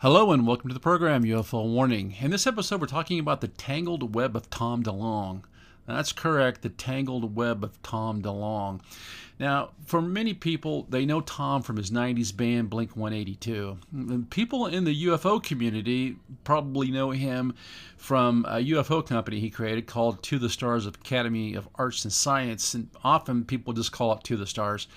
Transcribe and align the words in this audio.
Hello 0.00 0.30
and 0.30 0.46
welcome 0.46 0.68
to 0.68 0.74
the 0.74 0.78
program 0.78 1.24
UFO 1.24 1.66
Warning. 1.72 2.16
In 2.20 2.30
this 2.30 2.46
episode, 2.46 2.82
we're 2.82 2.86
talking 2.86 3.18
about 3.18 3.40
the 3.40 3.48
tangled 3.48 4.14
web 4.14 4.36
of 4.36 4.50
Tom 4.50 4.82
DeLonge. 4.82 5.44
That's 5.86 6.12
correct, 6.12 6.60
the 6.60 6.68
tangled 6.68 7.34
web 7.34 7.64
of 7.64 7.82
Tom 7.82 8.20
DeLonge. 8.20 8.82
Now, 9.40 9.70
for 9.86 10.02
many 10.02 10.34
people, 10.34 10.86
they 10.90 11.06
know 11.06 11.22
Tom 11.22 11.62
from 11.62 11.78
his 11.78 11.90
90s 11.90 12.36
band 12.36 12.68
Blink 12.68 12.94
182. 12.94 14.26
People 14.28 14.66
in 14.66 14.84
the 14.84 15.06
UFO 15.06 15.42
community 15.42 16.16
probably 16.44 16.90
know 16.90 17.12
him 17.12 17.54
from 17.96 18.44
a 18.46 18.56
UFO 18.56 19.04
company 19.04 19.40
he 19.40 19.48
created 19.48 19.86
called 19.86 20.22
To 20.24 20.38
the 20.38 20.50
Stars 20.50 20.84
Academy 20.84 21.54
of 21.54 21.70
Arts 21.76 22.04
and 22.04 22.12
Science, 22.12 22.74
and 22.74 22.90
often 23.02 23.46
people 23.46 23.72
just 23.72 23.92
call 23.92 24.12
it 24.12 24.22
To 24.24 24.36
the 24.36 24.46
Stars. 24.46 24.88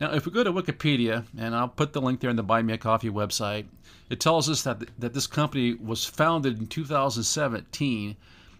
Now, 0.00 0.12
if 0.12 0.26
we 0.26 0.32
go 0.32 0.42
to 0.42 0.52
Wikipedia, 0.52 1.24
and 1.38 1.54
I'll 1.54 1.68
put 1.68 1.92
the 1.92 2.00
link 2.00 2.20
there 2.20 2.30
in 2.30 2.36
the 2.36 2.42
Buy 2.42 2.62
Me 2.62 2.74
a 2.74 2.78
Coffee 2.78 3.10
website, 3.10 3.66
it 4.10 4.20
tells 4.20 4.50
us 4.50 4.62
that, 4.62 4.82
that 4.98 5.14
this 5.14 5.26
company 5.26 5.74
was 5.74 6.04
founded 6.04 6.58
in 6.58 6.66
2017. 6.66 8.16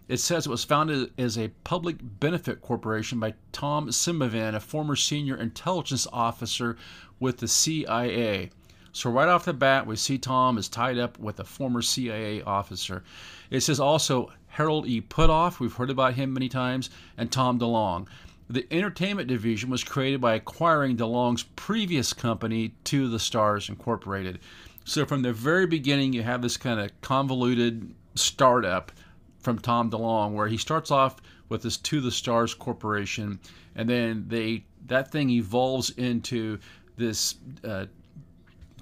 It 0.07 0.17
says 0.17 0.45
it 0.45 0.49
was 0.49 0.63
founded 0.63 1.11
as 1.17 1.37
a 1.37 1.49
public 1.63 1.97
benefit 2.01 2.61
corporation 2.61 3.19
by 3.19 3.33
Tom 3.51 3.89
Semivan, 3.89 4.55
a 4.55 4.59
former 4.59 4.95
senior 4.95 5.35
intelligence 5.35 6.07
officer 6.11 6.77
with 7.19 7.37
the 7.37 7.47
CIA. 7.47 8.49
So, 8.91 9.09
right 9.09 9.27
off 9.27 9.45
the 9.45 9.53
bat, 9.53 9.87
we 9.87 9.95
see 9.95 10.17
Tom 10.17 10.57
is 10.57 10.69
tied 10.69 10.99
up 10.99 11.17
with 11.17 11.39
a 11.39 11.43
former 11.43 11.81
CIA 11.81 12.41
officer. 12.43 13.03
It 13.49 13.61
says 13.61 13.79
also 13.79 14.31
Harold 14.47 14.87
E. 14.87 15.01
Puthoff, 15.01 15.59
we've 15.59 15.73
heard 15.73 15.89
about 15.89 16.13
him 16.13 16.31
many 16.31 16.47
times, 16.47 16.91
and 17.17 17.31
Tom 17.31 17.57
DeLonge. 17.57 18.07
The 18.49 18.67
entertainment 18.71 19.27
division 19.27 19.69
was 19.69 19.83
created 19.83 20.21
by 20.21 20.35
acquiring 20.35 20.97
DeLonge's 20.97 21.43
previous 21.55 22.13
company, 22.13 22.75
To 22.85 23.07
the 23.07 23.19
Stars 23.19 23.69
Incorporated. 23.69 24.39
So 24.85 25.05
from 25.05 25.21
the 25.21 25.33
very 25.33 25.65
beginning, 25.65 26.13
you 26.13 26.23
have 26.23 26.41
this 26.41 26.57
kind 26.57 26.79
of 26.79 26.89
convoluted 27.01 27.93
startup 28.15 28.91
from 29.39 29.59
Tom 29.59 29.89
DeLonge, 29.89 30.33
where 30.33 30.47
he 30.47 30.57
starts 30.57 30.91
off 30.91 31.17
with 31.49 31.63
this 31.63 31.77
To 31.77 32.01
the 32.01 32.11
Stars 32.11 32.53
Corporation, 32.53 33.39
and 33.75 33.89
then 33.89 34.25
they 34.27 34.65
that 34.87 35.11
thing 35.11 35.29
evolves 35.29 35.91
into 35.91 36.59
this 36.97 37.35
uh, 37.63 37.85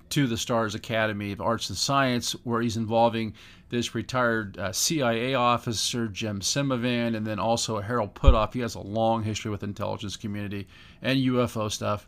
To 0.09 0.27
the 0.27 0.37
Stars 0.37 0.73
Academy 0.73 1.31
of 1.31 1.41
Arts 1.41 1.69
and 1.69 1.77
Science, 1.77 2.31
where 2.43 2.61
he's 2.61 2.77
involving 2.77 3.33
this 3.71 3.95
retired 3.95 4.59
uh, 4.59 4.71
CIA 4.71 5.33
officer, 5.33 6.07
Jim 6.07 6.41
Semivan, 6.41 7.15
and 7.15 7.25
then 7.25 7.39
also 7.39 7.79
Harold 7.79 8.13
Puthoff. 8.13 8.53
He 8.53 8.59
has 8.59 8.75
a 8.75 8.79
long 8.79 9.23
history 9.23 9.49
with 9.49 9.63
intelligence 9.63 10.17
community 10.17 10.67
and 11.01 11.17
UFO 11.17 11.71
stuff. 11.71 12.05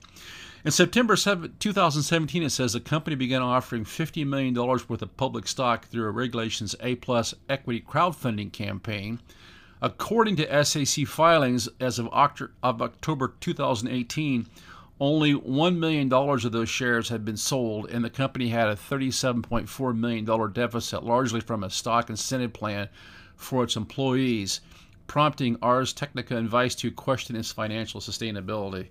In 0.66 0.72
September 0.72 1.16
7, 1.16 1.56
2017, 1.60 2.44
it 2.44 2.50
says 2.52 2.74
the 2.74 2.80
company 2.80 3.16
began 3.16 3.42
offering 3.42 3.84
$50 3.84 4.26
million 4.28 4.54
worth 4.54 5.02
of 5.02 5.18
public 5.18 5.48
stock 5.48 5.88
through 5.88 6.06
a 6.06 6.12
Regulations 6.12 6.76
A 6.82 6.96
plus 6.96 7.34
equity 7.50 7.82
crowdfunding 7.82 8.54
campaign. 8.54 9.20
According 9.82 10.38
to 10.38 10.64
SEC 10.64 11.06
filings, 11.08 11.68
as 11.80 12.00
of 12.00 12.08
October 12.14 13.34
2018, 13.42 14.48
only 15.00 15.34
$1 15.34 15.78
million 15.78 16.12
of 16.12 16.52
those 16.52 16.70
shares 16.70 17.10
had 17.10 17.26
been 17.26 17.38
sold, 17.38 17.90
and 17.90 18.06
the 18.06 18.10
company 18.10 18.50
had 18.50 18.68
a 18.68 18.76
$37.4 18.76 19.98
million 19.98 20.54
deficit, 20.54 21.04
largely 21.04 21.42
from 21.42 21.64
a 21.64 21.70
stock 21.70 22.10
incentive 22.10 22.54
plan 22.54 22.90
for 23.36 23.64
its 23.64 23.76
employees, 23.76 24.62
prompting 25.08 25.58
Ars 25.62 25.94
Technica 25.94 26.38
and 26.38 26.48
Vice 26.48 26.76
to 26.76 26.92
question 26.92 27.36
its 27.36 27.52
financial 27.52 28.00
sustainability. 28.00 28.90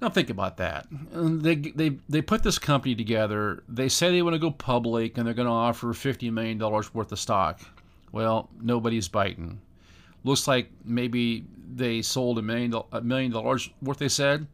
Now 0.00 0.10
think 0.10 0.30
about 0.30 0.58
that. 0.58 0.86
They, 0.90 1.56
they, 1.56 1.98
they 2.08 2.22
put 2.22 2.42
this 2.42 2.58
company 2.58 2.94
together. 2.94 3.62
They 3.68 3.88
say 3.88 4.10
they 4.10 4.22
want 4.22 4.34
to 4.34 4.38
go 4.38 4.50
public 4.50 5.16
and 5.16 5.26
they're 5.26 5.34
going 5.34 5.46
to 5.46 5.52
offer 5.52 5.88
$50 5.88 6.30
million 6.32 6.58
worth 6.58 7.12
of 7.12 7.18
stock. 7.18 7.60
Well, 8.12 8.50
nobody's 8.60 9.08
biting. 9.08 9.60
Looks 10.22 10.46
like 10.46 10.70
maybe 10.84 11.44
they 11.74 12.02
sold 12.02 12.38
a 12.38 12.42
million, 12.42 12.74
a 12.92 13.00
million 13.00 13.32
dollars 13.32 13.70
worth, 13.80 13.98
they 13.98 14.08
said. 14.08 14.46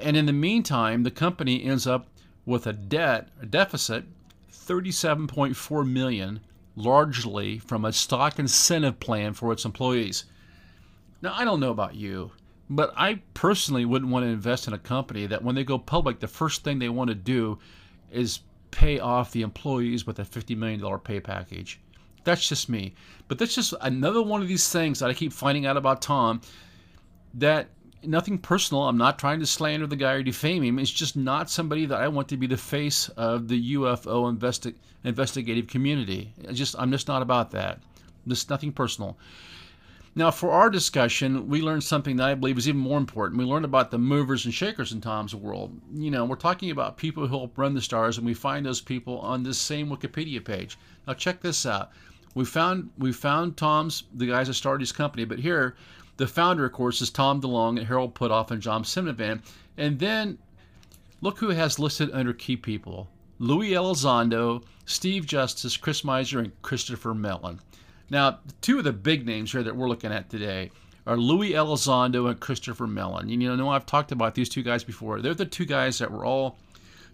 And 0.00 0.16
in 0.16 0.26
the 0.26 0.32
meantime, 0.32 1.02
the 1.02 1.10
company 1.10 1.64
ends 1.64 1.86
up 1.86 2.08
with 2.44 2.66
a 2.66 2.72
debt, 2.72 3.28
a 3.40 3.46
deficit, 3.46 4.04
37.4 4.50 5.90
million, 5.90 6.40
largely 6.76 7.58
from 7.58 7.84
a 7.84 7.92
stock 7.92 8.38
incentive 8.38 9.00
plan 9.00 9.34
for 9.34 9.52
its 9.52 9.64
employees. 9.64 10.24
Now, 11.20 11.34
I 11.34 11.44
don't 11.44 11.60
know 11.60 11.70
about 11.70 11.94
you, 11.94 12.30
but 12.70 12.92
I 12.96 13.22
personally 13.34 13.84
wouldn't 13.84 14.10
want 14.10 14.24
to 14.24 14.28
invest 14.28 14.68
in 14.68 14.72
a 14.72 14.78
company 14.78 15.26
that 15.26 15.42
when 15.42 15.54
they 15.54 15.64
go 15.64 15.78
public, 15.78 16.20
the 16.20 16.28
first 16.28 16.64
thing 16.64 16.78
they 16.78 16.88
want 16.88 17.08
to 17.08 17.14
do 17.14 17.58
is 18.10 18.40
pay 18.70 19.00
off 19.00 19.32
the 19.32 19.42
employees 19.42 20.06
with 20.06 20.18
a 20.18 20.24
$50 20.24 20.56
million 20.56 20.98
pay 21.00 21.20
package. 21.20 21.80
That's 22.24 22.48
just 22.48 22.68
me. 22.68 22.94
But 23.26 23.38
that's 23.38 23.54
just 23.54 23.74
another 23.80 24.22
one 24.22 24.42
of 24.42 24.48
these 24.48 24.70
things 24.70 25.00
that 25.00 25.10
I 25.10 25.14
keep 25.14 25.32
finding 25.32 25.66
out 25.66 25.76
about 25.76 26.02
Tom 26.02 26.40
that 27.34 27.68
nothing 28.02 28.38
personal. 28.38 28.88
I'm 28.88 28.98
not 28.98 29.18
trying 29.18 29.40
to 29.40 29.46
slander 29.46 29.86
the 29.86 29.96
guy 29.96 30.12
or 30.12 30.22
defame 30.22 30.62
him. 30.62 30.78
It's 30.78 30.90
just 30.90 31.16
not 31.16 31.50
somebody 31.50 31.86
that 31.86 32.00
I 32.00 32.08
want 32.08 32.28
to 32.28 32.36
be 32.36 32.46
the 32.46 32.56
face 32.56 33.08
of 33.10 33.48
the 33.48 33.74
UFO 33.74 34.34
investi- 34.34 34.74
investigative 35.04 35.66
community. 35.66 36.32
I 36.48 36.52
just 36.52 36.74
I'm 36.78 36.90
just 36.90 37.08
not 37.08 37.22
about 37.22 37.50
that. 37.52 37.80
This 38.26 38.48
nothing 38.48 38.72
personal. 38.72 39.16
Now, 40.14 40.32
for 40.32 40.50
our 40.50 40.68
discussion, 40.68 41.48
we 41.48 41.62
learned 41.62 41.84
something 41.84 42.16
that 42.16 42.28
I 42.28 42.34
believe 42.34 42.58
is 42.58 42.68
even 42.68 42.80
more 42.80 42.98
important. 42.98 43.38
We 43.38 43.44
learned 43.44 43.64
about 43.64 43.90
the 43.90 43.98
movers 43.98 44.46
and 44.46 44.52
shakers 44.52 44.90
in 44.90 45.00
Tom's 45.00 45.34
world. 45.34 45.78
You 45.94 46.10
know, 46.10 46.24
we're 46.24 46.34
talking 46.34 46.72
about 46.72 46.96
people 46.96 47.26
who 47.26 47.38
help 47.38 47.56
run 47.56 47.74
the 47.74 47.80
stars, 47.80 48.18
and 48.18 48.26
we 48.26 48.34
find 48.34 48.66
those 48.66 48.80
people 48.80 49.20
on 49.20 49.44
this 49.44 49.58
same 49.58 49.88
Wikipedia 49.88 50.44
page. 50.44 50.76
Now, 51.06 51.14
check 51.14 51.40
this 51.40 51.64
out. 51.66 51.90
We 52.34 52.44
found 52.44 52.90
we 52.98 53.12
found 53.12 53.56
Tom's 53.56 54.04
the 54.14 54.26
guys 54.26 54.48
that 54.48 54.54
started 54.54 54.80
his 54.80 54.92
company, 54.92 55.24
but 55.24 55.38
here 55.38 55.76
the 56.18 56.26
founder, 56.26 56.66
of 56.66 56.72
course, 56.72 57.00
is 57.00 57.10
Tom 57.10 57.40
DeLonge 57.40 57.78
and 57.78 57.86
Harold 57.86 58.14
Puthoff 58.14 58.50
and 58.50 58.60
John 58.60 58.82
Semivan. 58.82 59.40
And 59.76 59.98
then 59.98 60.36
look 61.22 61.38
who 61.38 61.50
has 61.50 61.78
listed 61.78 62.10
under 62.12 62.32
key 62.32 62.56
people 62.56 63.08
Louis 63.38 63.70
Elizondo, 63.70 64.64
Steve 64.84 65.24
Justice, 65.26 65.76
Chris 65.76 66.02
Meiser, 66.02 66.40
and 66.40 66.62
Christopher 66.62 67.14
Mellon. 67.14 67.60
Now, 68.10 68.40
two 68.60 68.78
of 68.78 68.84
the 68.84 68.92
big 68.92 69.26
names 69.26 69.52
here 69.52 69.62
that 69.62 69.76
we're 69.76 69.88
looking 69.88 70.12
at 70.12 70.28
today 70.28 70.72
are 71.06 71.16
Louis 71.16 71.52
Elizondo 71.52 72.28
and 72.28 72.40
Christopher 72.40 72.88
Mellon. 72.88 73.28
You 73.28 73.56
know, 73.56 73.70
I've 73.70 73.86
talked 73.86 74.10
about 74.10 74.34
these 74.34 74.48
two 74.48 74.62
guys 74.62 74.82
before. 74.82 75.20
They're 75.20 75.34
the 75.34 75.46
two 75.46 75.66
guys 75.66 75.98
that 75.98 76.10
were 76.10 76.24
all 76.24 76.58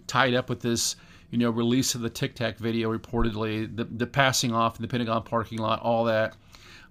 tied 0.06 0.34
up 0.34 0.48
with 0.48 0.60
this, 0.60 0.96
you 1.30 1.36
know, 1.36 1.50
release 1.50 1.94
of 1.94 2.00
the 2.00 2.10
Tic 2.10 2.34
Tac 2.34 2.56
video 2.56 2.96
reportedly, 2.96 3.74
the, 3.76 3.84
the 3.84 4.06
passing 4.06 4.54
off 4.54 4.76
in 4.76 4.82
the 4.82 4.88
Pentagon 4.88 5.22
parking 5.24 5.58
lot, 5.58 5.80
all 5.80 6.04
that. 6.04 6.36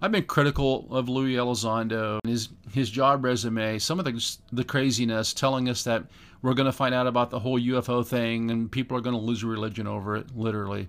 I've 0.02 0.12
been 0.12 0.24
critical 0.24 0.86
of 0.90 1.08
Louis 1.08 1.34
Elizondo 1.34 2.18
and 2.24 2.30
his 2.30 2.48
his 2.72 2.90
job 2.90 3.24
resume, 3.24 3.78
some 3.78 3.98
of 3.98 4.04
the 4.04 4.36
the 4.52 4.64
craziness, 4.64 5.32
telling 5.32 5.68
us 5.68 5.84
that 5.84 6.04
we're 6.42 6.54
going 6.54 6.66
to 6.66 6.72
find 6.72 6.94
out 6.94 7.06
about 7.06 7.30
the 7.30 7.38
whole 7.38 7.58
UFO 7.58 8.06
thing 8.06 8.50
and 8.50 8.70
people 8.70 8.96
are 8.96 9.00
going 9.00 9.16
to 9.16 9.22
lose 9.22 9.42
religion 9.42 9.86
over 9.86 10.16
it, 10.16 10.36
literally. 10.36 10.88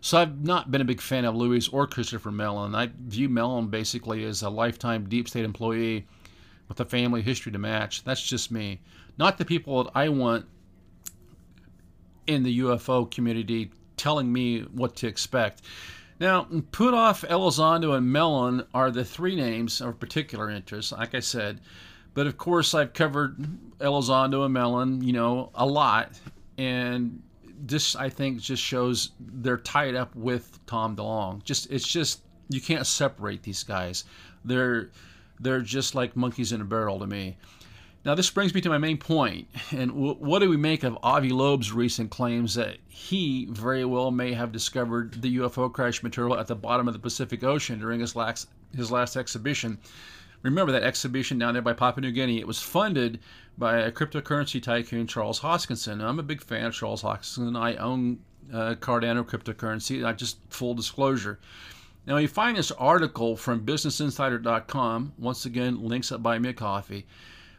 So 0.00 0.18
I've 0.18 0.42
not 0.42 0.70
been 0.70 0.80
a 0.80 0.86
big 0.86 1.00
fan 1.00 1.24
of 1.24 1.34
Louis 1.34 1.68
or 1.68 1.86
Christopher 1.86 2.30
Mellon. 2.30 2.74
I 2.74 2.90
view 3.06 3.28
Mellon 3.28 3.68
basically 3.68 4.24
as 4.24 4.42
a 4.42 4.48
lifetime 4.48 5.08
deep 5.08 5.28
state 5.28 5.44
employee 5.44 6.06
with 6.68 6.80
a 6.80 6.84
family 6.84 7.22
history 7.22 7.52
to 7.52 7.58
match. 7.58 8.04
That's 8.04 8.22
just 8.22 8.50
me. 8.50 8.80
Not 9.18 9.38
the 9.38 9.44
people 9.44 9.84
that 9.84 9.90
I 9.94 10.08
want 10.08 10.46
in 12.26 12.42
the 12.42 12.60
UFO 12.60 13.10
community 13.10 13.70
telling 13.96 14.32
me 14.32 14.60
what 14.60 14.96
to 14.96 15.06
expect. 15.06 15.62
Now, 16.18 16.44
Puthoff, 16.44 17.28
Elizondo, 17.28 17.96
and 17.96 18.10
Mellon 18.10 18.64
are 18.72 18.90
the 18.90 19.04
three 19.04 19.36
names 19.36 19.80
of 19.80 20.00
particular 20.00 20.50
interest, 20.50 20.92
like 20.92 21.14
I 21.14 21.20
said. 21.20 21.60
But 22.14 22.26
of 22.26 22.38
course, 22.38 22.74
I've 22.74 22.94
covered 22.94 23.36
Elizondo 23.78 24.44
and 24.44 24.54
Mellon, 24.54 25.02
you 25.02 25.12
know, 25.12 25.50
a 25.54 25.66
lot. 25.66 26.18
And 26.56 27.22
this, 27.58 27.94
I 27.94 28.08
think, 28.08 28.40
just 28.40 28.62
shows 28.62 29.10
they're 29.20 29.58
tied 29.58 29.94
up 29.94 30.16
with 30.16 30.58
Tom 30.66 30.96
DeLonge. 30.96 31.44
Just, 31.44 31.70
it's 31.70 31.86
just, 31.86 32.22
you 32.48 32.62
can't 32.62 32.86
separate 32.86 33.42
these 33.42 33.62
guys. 33.62 34.04
They're, 34.44 34.90
they're 35.40 35.60
just 35.60 35.94
like 35.94 36.16
monkeys 36.16 36.52
in 36.52 36.62
a 36.62 36.64
barrel 36.64 36.98
to 37.00 37.06
me. 37.06 37.36
Now, 38.06 38.14
this 38.14 38.30
brings 38.30 38.54
me 38.54 38.60
to 38.60 38.68
my 38.68 38.78
main. 38.78 39.00
And 39.72 39.90
w- 39.90 40.14
what 40.14 40.38
do 40.38 40.48
we 40.48 40.56
make 40.56 40.84
of 40.84 40.96
Avi 41.02 41.30
Loeb's 41.30 41.72
recent 41.72 42.08
claims 42.08 42.54
that 42.54 42.76
he 42.86 43.48
very 43.50 43.84
well 43.84 44.12
may 44.12 44.32
have 44.32 44.52
discovered 44.52 45.20
the 45.22 45.38
UFO 45.38 45.72
crash 45.72 46.04
material 46.04 46.38
at 46.38 46.46
the 46.46 46.54
bottom 46.54 46.86
of 46.86 46.94
the 46.94 47.00
Pacific 47.00 47.42
Ocean 47.42 47.80
during 47.80 47.98
his 47.98 48.14
last, 48.14 48.48
his 48.76 48.92
last 48.92 49.16
exhibition? 49.16 49.78
Remember 50.42 50.70
that 50.70 50.84
exhibition 50.84 51.36
down 51.36 51.54
there 51.54 51.62
by 51.62 51.72
Papua 51.72 52.02
New 52.02 52.12
Guinea? 52.12 52.38
It 52.38 52.46
was 52.46 52.62
funded 52.62 53.18
by 53.58 53.78
a 53.78 53.90
cryptocurrency 53.90 54.62
tycoon, 54.62 55.08
Charles 55.08 55.40
Hoskinson. 55.40 55.98
Now, 55.98 56.06
I'm 56.06 56.20
a 56.20 56.22
big 56.22 56.44
fan 56.44 56.66
of 56.66 56.74
Charles 56.74 57.02
Hoskinson. 57.02 57.58
I 57.58 57.74
own 57.74 58.20
uh, 58.52 58.76
Cardano 58.76 59.24
cryptocurrency. 59.24 60.06
I 60.06 60.12
just 60.12 60.38
full 60.48 60.74
disclosure. 60.74 61.40
Now, 62.06 62.18
you 62.18 62.28
find 62.28 62.56
this 62.56 62.70
article 62.70 63.34
from 63.34 63.66
BusinessInsider.com. 63.66 65.14
Once 65.18 65.44
again, 65.44 65.82
links 65.82 66.12
up 66.12 66.22
by 66.22 66.38
me 66.38 66.52
coffee 66.52 67.04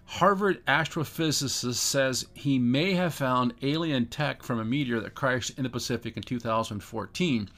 Harvard 0.08 0.66
astrophysicist 0.66 1.76
says 1.76 2.26
he 2.34 2.58
may 2.58 2.94
have 2.94 3.14
found 3.14 3.54
alien 3.62 4.06
tech 4.06 4.42
from 4.42 4.58
a 4.58 4.66
meteor 4.66 5.02
that 5.02 5.14
crashed 5.14 5.58
in 5.58 5.64
the 5.64 5.70
Pacific 5.70 6.16
in 6.16 6.24
2014. 6.24 7.50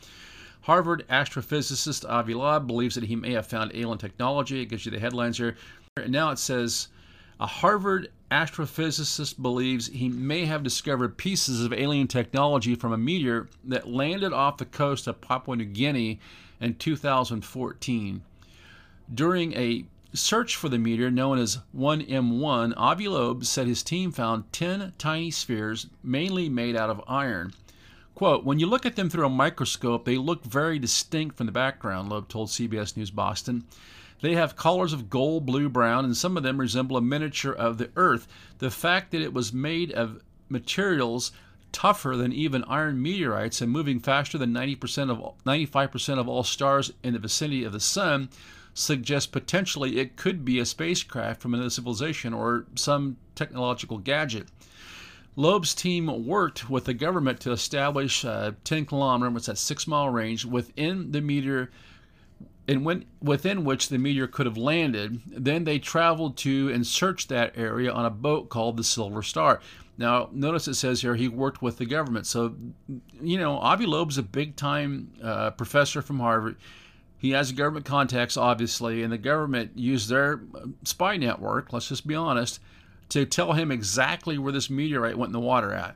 Harvard 0.62 1.06
astrophysicist 1.10 2.10
Avi 2.10 2.34
Loeb 2.34 2.66
believes 2.66 2.96
that 2.96 3.04
he 3.04 3.16
may 3.16 3.34
have 3.34 3.46
found 3.46 3.72
alien 3.76 4.00
technology. 4.00 4.62
It 4.62 4.66
gives 4.66 4.84
you 4.84 4.92
the 4.92 5.00
headlines 5.00 5.38
here. 5.38 5.58
And 5.96 6.12
now 6.12 6.32
it 6.32 6.40
says 6.40 6.88
a 7.40 7.46
Harvard 7.46 8.12
astrophysicist 8.32 9.40
believes 9.40 9.88
he 9.88 10.10
may 10.10 10.46
have 10.46 10.64
discovered 10.64 11.18
pieces 11.18 11.64
of 11.64 11.72
alien 11.72 12.08
technology 12.08 12.74
from 12.74 12.92
a 12.92 12.98
meteor 12.98 13.48
that 13.66 13.88
landed 13.88 14.34
off 14.34 14.58
the 14.58 14.66
coast 14.66 15.06
of 15.08 15.22
Papua 15.22 15.56
New 15.56 15.66
Guinea 15.66 16.20
in 16.60 16.74
2014. 16.76 18.24
During 19.14 19.54
a 19.54 19.86
search 20.14 20.56
for 20.56 20.70
the 20.70 20.78
meteor 20.78 21.12
known 21.12 21.38
as 21.38 21.60
IM1, 21.76 22.74
Avi 22.76 23.08
Loeb 23.08 23.46
said 23.46 23.68
his 23.68 23.84
team 23.84 24.12
found 24.12 24.52
10 24.52 24.94
tiny 24.98 25.32
spheres, 25.32 25.88
mainly 26.04 26.50
made 26.50 26.76
out 26.76 26.90
of 26.90 27.04
iron. 27.08 27.54
Quote, 28.16 28.44
when 28.44 28.60
you 28.60 28.66
look 28.66 28.86
at 28.86 28.96
them 28.96 29.10
through 29.10 29.26
a 29.26 29.30
microscope, 29.30 30.06
they 30.06 30.18
look 30.18 30.44
very 30.44 30.80
distinct 30.80 31.38
from 31.38 31.46
the 31.46 31.52
background, 31.52 32.10
Loeb 32.10 32.28
told 32.28 32.50
CBS 32.50 32.98
News 32.98 33.12
Boston. 33.12 33.64
They 34.22 34.36
have 34.36 34.56
colors 34.56 34.92
of 34.92 35.10
gold, 35.10 35.46
blue, 35.46 35.70
brown, 35.70 36.04
and 36.04 36.18
some 36.18 36.36
of 36.36 36.44
them 36.44 36.60
resemble 36.60 36.98
a 36.98 37.02
miniature 37.02 37.54
of 37.54 37.78
the 37.78 37.90
Earth. 37.96 38.28
The 38.58 38.72
fact 38.72 39.12
that 39.12 39.22
it 39.22 39.34
was 39.34 39.54
made 39.54 39.92
of 39.94 40.22
materials 40.50 41.32
tougher 41.72 42.18
than 42.18 42.34
even 42.34 42.64
iron 42.66 43.02
meteorites 43.02 43.62
and 43.62 43.72
moving 43.72 44.00
faster 44.00 44.38
than 44.38 44.54
90% 44.54 45.10
of 45.10 45.34
95% 45.46 46.20
of 46.20 46.28
all 46.28 46.44
stars 46.44 46.92
in 47.04 47.14
the 47.14 47.20
vicinity 47.20 47.64
of 47.64 47.72
the 47.72 47.80
sun 47.80 48.28
suggests 48.80 49.28
potentially 49.28 50.00
it 50.00 50.16
could 50.16 50.44
be 50.46 50.60
a 50.60 50.66
spacecraft 50.66 51.42
from 51.42 51.54
another 51.54 51.70
civilization 51.70 52.34
or 52.34 52.66
some 52.76 53.18
technological 53.36 53.98
gadget. 53.98 54.48
Loeb's 55.36 55.74
team 55.74 56.26
worked 56.26 56.70
with 56.70 56.86
the 56.86 56.94
government 56.94 57.40
to 57.42 57.52
establish 57.52 58.24
a 58.24 58.56
10 58.64 58.86
kilometer, 58.86 59.30
what's 59.30 59.46
that, 59.46 59.58
six 59.58 59.88
mile 59.88 60.10
range 60.10 60.46
within 60.46 61.12
the 61.12 61.22
meteor 61.22 61.70
and 62.68 62.86
when, 62.86 63.06
within 63.22 63.64
which 63.64 63.90
the 63.90 63.98
meteor 63.98 64.28
could 64.28 64.46
have 64.46 64.58
landed. 64.58 65.22
Then 65.26 65.64
they 65.64 65.80
traveled 65.80 66.38
to 66.38 66.70
and 66.72 66.86
searched 66.86 67.30
that 67.30 67.58
area 67.58 67.92
on 67.92 68.06
a 68.06 68.10
boat 68.10 68.50
called 68.50 68.78
the 68.78 68.84
Silver 68.84 69.24
Star. 69.24 69.60
Now, 69.98 70.30
notice 70.32 70.68
it 70.68 70.76
says 70.76 71.02
here 71.02 71.16
he 71.16 71.28
worked 71.28 71.62
with 71.62 71.78
the 71.78 71.86
government. 71.86 72.28
So, 72.28 72.56
you 73.22 73.38
know, 73.38 73.58
Avi 73.58 73.86
Loeb's 73.86 74.18
a 74.18 74.24
big 74.24 74.56
time 74.56 75.12
uh, 75.22 75.52
professor 75.52 76.02
from 76.02 76.20
Harvard. 76.20 76.58
He 77.20 77.32
has 77.32 77.52
government 77.52 77.86
contacts, 77.86 78.38
obviously, 78.38 79.04
and 79.04 79.12
the 79.12 79.18
government 79.18 79.72
used 79.76 80.10
their 80.10 80.42
uh, 80.56 80.68
spy 80.86 81.18
network, 81.18 81.74
let's 81.74 81.90
just 81.90 82.08
be 82.08 82.16
honest, 82.16 82.62
to 83.10 83.26
tell 83.26 83.54
him 83.54 83.72
exactly 83.72 84.38
where 84.38 84.54
this 84.54 84.70
meteorite 84.70 85.18
went 85.18 85.30
in 85.30 85.34
the 85.34 85.40
water 85.40 85.74
at. 85.74 85.96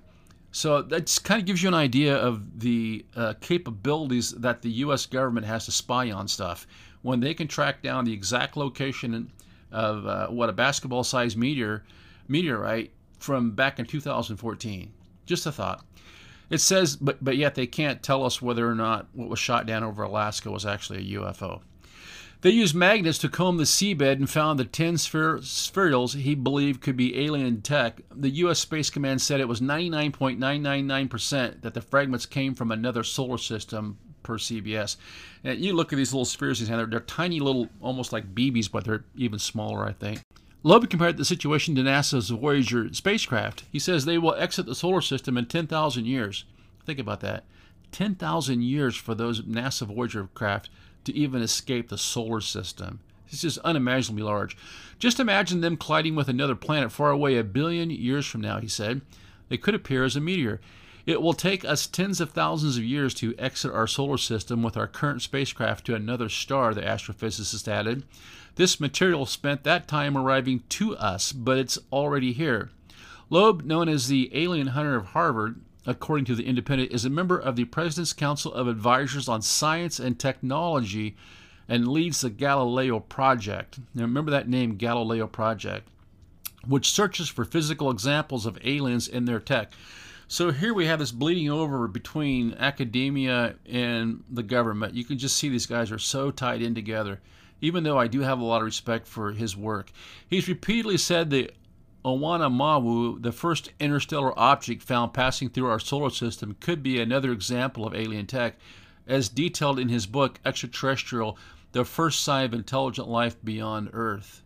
So 0.52 0.82
that 0.82 1.20
kind 1.24 1.40
of 1.40 1.48
gives 1.48 1.64
you 1.64 1.70
an 1.70 1.74
idea 1.74 2.16
of 2.16 2.60
the 2.60 3.06
uh, 3.16 3.34
capabilities 3.40 4.32
that 4.32 4.62
the 4.62 4.70
U.S. 4.70 5.06
government 5.06 5.48
has 5.48 5.66
to 5.66 5.72
spy 5.72 6.12
on 6.12 6.28
stuff. 6.28 6.68
When 7.02 7.22
they 7.22 7.34
can 7.34 7.48
track 7.48 7.82
down 7.82 8.06
the 8.06 8.14
exact 8.14 8.56
location 8.58 9.32
of 9.72 10.06
uh, 10.06 10.28
what 10.28 10.50
a 10.50 10.54
basketball-sized 10.54 11.38
meteor 11.38 11.84
meteorite 12.28 12.92
from 13.18 13.52
back 13.52 13.80
in 13.80 13.86
2014. 13.86 14.92
Just 15.26 15.46
a 15.46 15.52
thought. 15.52 15.86
It 16.54 16.62
says, 16.62 16.96
but 16.96 17.24
but 17.24 17.36
yet 17.36 17.56
they 17.56 17.66
can't 17.66 18.04
tell 18.04 18.24
us 18.24 18.40
whether 18.40 18.70
or 18.70 18.76
not 18.76 19.08
what 19.14 19.28
was 19.28 19.40
shot 19.40 19.66
down 19.66 19.84
over 19.84 20.04
Alaska 20.04 20.52
was 20.52 20.68
actually 20.68 21.00
a 21.00 21.20
UFO. 21.20 21.62
They 22.42 22.52
used 22.52 22.76
magnets 22.76 23.18
to 23.20 23.30
comb 23.30 23.58
the 23.58 23.64
seabed 23.64 24.18
and 24.18 24.30
found 24.30 24.60
the 24.60 24.66
10 24.66 24.96
spher- 24.96 25.40
spherules 25.40 26.14
he 26.14 26.36
believed 26.36 26.82
could 26.82 26.96
be 26.96 27.26
alien 27.26 27.64
tech. 27.64 28.02
The 28.16 28.30
U.S. 28.30 28.60
Space 28.60 28.92
Command 28.92 29.20
said 29.22 29.40
it 29.40 29.48
was 29.48 29.62
99.999% 29.62 31.62
that 31.62 31.74
the 31.74 31.82
fragments 31.82 32.28
came 32.28 32.54
from 32.54 32.72
another 32.72 33.04
solar 33.04 33.40
system 33.40 33.98
per 34.22 34.38
CBS. 34.38 34.98
And 35.44 35.58
you 35.58 35.74
look 35.74 35.92
at 35.92 35.96
these 35.96 36.14
little 36.14 36.26
spheres, 36.26 36.60
they're, 36.68 36.86
they're 36.86 37.00
tiny 37.00 37.40
little, 37.40 37.68
almost 37.82 38.14
like 38.14 38.36
BBs, 38.36 38.70
but 38.70 38.86
they're 38.86 39.06
even 39.16 39.40
smaller, 39.40 39.88
I 39.88 39.94
think. 39.94 40.22
Loeb 40.66 40.90
compared 40.90 41.18
the 41.18 41.26
situation 41.26 41.76
to 41.76 41.82
NASA's 41.82 42.30
Voyager 42.30 42.94
spacecraft. 42.94 43.66
He 43.70 43.80
says 43.80 44.06
they 44.06 44.18
will 44.18 44.34
exit 44.36 44.66
the 44.66 44.74
solar 44.74 45.02
system 45.02 45.38
in 45.38 45.46
10,000 45.46 46.06
years. 46.06 46.46
Think 46.86 47.00
about 47.00 47.20
that. 47.20 47.44
10,000 47.92 48.62
years 48.62 48.96
for 48.96 49.14
those 49.14 49.42
NASA 49.42 49.86
Voyager 49.86 50.30
craft 50.34 50.70
to 51.04 51.14
even 51.14 51.42
escape 51.42 51.90
the 51.90 51.98
solar 51.98 52.40
system. 52.40 53.02
This 53.30 53.44
is 53.44 53.58
unimaginably 53.60 54.24
large. 54.24 54.56
Just 55.00 55.20
imagine 55.20 55.60
them 55.60 55.76
colliding 55.76 56.16
with 56.16 56.30
another 56.30 56.56
planet 56.56 56.94
far 56.94 57.12
away 57.12 57.38
a 57.38 57.44
billion 57.44 57.90
years 57.90 58.26
from 58.26 58.40
now, 58.40 58.60
he 58.60 58.70
said. 58.70 59.02
They 59.50 59.58
could 59.58 59.76
appear 59.76 60.06
as 60.06 60.16
a 60.16 60.22
meteor. 60.22 60.62
It 61.06 61.22
will 61.22 61.34
take 61.34 61.66
us 61.66 61.86
tens 61.86 62.22
of 62.22 62.32
thousands 62.32 62.78
of 62.78 62.84
years 62.84 63.14
to 63.16 63.36
exit 63.38 63.74
our 63.74 63.88
solar 63.88 64.18
system 64.18 64.64
with 64.64 64.78
our 64.78 64.88
current 64.88 65.22
spacecraft 65.22 65.86
to 65.86 65.96
another 65.96 66.30
star, 66.30 66.74
the 66.74 66.82
astrophysicist 66.82 67.68
added. 67.68 68.04
This 68.56 68.80
material 68.80 69.26
spent 69.26 69.64
that 69.64 69.88
time 69.88 70.18
arriving 70.18 70.64
to 70.70 70.96
us, 70.96 71.34
but 71.34 71.58
it's 71.58 71.80
already 71.92 72.32
here. 72.32 72.70
Loeb, 73.30 73.66
known 73.66 73.90
as 73.90 74.08
the 74.08 74.30
alien 74.34 74.68
hunter 74.68 74.96
of 74.96 75.08
Harvard, 75.08 75.60
according 75.86 76.24
to 76.26 76.36
the 76.36 76.46
Independent, 76.46 76.92
is 76.92 77.04
a 77.04 77.10
member 77.10 77.38
of 77.38 77.58
the 77.58 77.66
President's 77.66 78.14
Council 78.14 78.54
of 78.54 78.68
Advisors 78.68 79.28
on 79.28 79.42
Science 79.42 80.00
and 80.00 80.18
Technology 80.18 81.18
and 81.68 81.88
leads 81.88 82.22
the 82.22 82.30
Galileo 82.30 83.00
Project. 83.00 83.80
Now, 83.94 84.04
remember 84.04 84.32
that 84.32 84.48
name, 84.48 84.76
Galileo 84.76 85.28
Project, 85.28 85.88
which 86.66 86.92
searches 86.92 87.28
for 87.28 87.44
physical 87.44 87.90
examples 87.90 88.46
of 88.46 88.58
aliens 88.64 89.08
in 89.08 89.26
their 89.26 89.40
tech. 89.40 89.74
So 90.34 90.50
here 90.50 90.74
we 90.74 90.88
have 90.88 90.98
this 90.98 91.12
bleeding 91.12 91.52
over 91.52 91.88
between 91.88 92.56
academia 92.56 93.54
and 93.68 94.24
the 94.32 94.42
government. 94.42 94.96
You 94.96 95.06
can 95.06 95.20
just 95.20 95.38
see 95.38 95.48
these 95.48 95.68
guys 95.68 95.92
are 95.92 96.00
so 96.00 96.32
tied 96.32 96.64
in 96.64 96.74
together. 96.74 97.22
Even 97.62 97.84
though 97.84 98.00
I 98.00 98.08
do 98.08 98.22
have 98.22 98.40
a 98.40 98.44
lot 98.44 98.62
of 98.62 98.66
respect 98.66 99.08
for 99.08 99.34
his 99.34 99.56
work, 99.56 99.92
he's 100.28 100.48
repeatedly 100.48 100.98
said 100.98 101.30
that 101.30 101.56
Oumuamua, 102.04 103.22
the 103.22 103.32
first 103.32 103.74
interstellar 103.80 104.34
object 104.36 104.82
found 104.82 105.14
passing 105.14 105.50
through 105.50 105.70
our 105.70 105.78
solar 105.78 106.10
system, 106.10 106.56
could 106.60 106.82
be 106.82 107.00
another 107.00 107.32
example 107.32 107.86
of 107.86 107.94
alien 107.94 108.26
tech, 108.26 108.56
as 109.06 109.30
detailed 109.30 109.78
in 109.78 109.90
his 109.90 110.08
book 110.08 110.40
Extraterrestrial 110.44 111.38
The 111.74 111.86
First 111.86 112.24
Sign 112.24 112.46
of 112.46 112.56
Intelligent 112.56 113.08
Life 113.08 113.36
Beyond 113.44 113.92
Earth. 113.94 114.43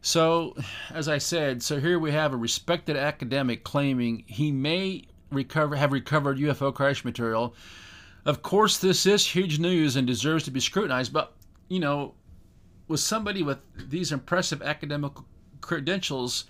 So, 0.00 0.56
as 0.90 1.08
I 1.08 1.18
said, 1.18 1.62
so 1.62 1.80
here 1.80 1.98
we 1.98 2.12
have 2.12 2.32
a 2.32 2.36
respected 2.36 2.96
academic 2.96 3.64
claiming 3.64 4.24
he 4.26 4.52
may 4.52 5.04
recover 5.30 5.76
have 5.76 5.92
recovered 5.92 6.38
UFO 6.38 6.72
crash 6.72 7.04
material. 7.04 7.54
Of 8.24 8.42
course, 8.42 8.78
this 8.78 9.06
is 9.06 9.26
huge 9.26 9.58
news 9.58 9.96
and 9.96 10.06
deserves 10.06 10.44
to 10.44 10.50
be 10.50 10.60
scrutinized, 10.60 11.12
but 11.12 11.34
you 11.68 11.80
know, 11.80 12.14
with 12.86 13.00
somebody 13.00 13.42
with 13.42 13.58
these 13.76 14.12
impressive 14.12 14.62
academic 14.62 15.12
credentials, 15.60 16.44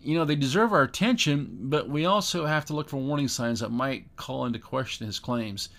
you 0.00 0.16
know, 0.16 0.24
they 0.24 0.36
deserve 0.36 0.72
our 0.72 0.82
attention, 0.82 1.56
but 1.62 1.88
we 1.88 2.04
also 2.04 2.44
have 2.44 2.66
to 2.66 2.74
look 2.74 2.88
for 2.88 2.98
warning 2.98 3.28
signs 3.28 3.60
that 3.60 3.70
might 3.70 4.14
call 4.16 4.44
into 4.44 4.58
question 4.58 5.06
his 5.06 5.18
claims. 5.18 5.70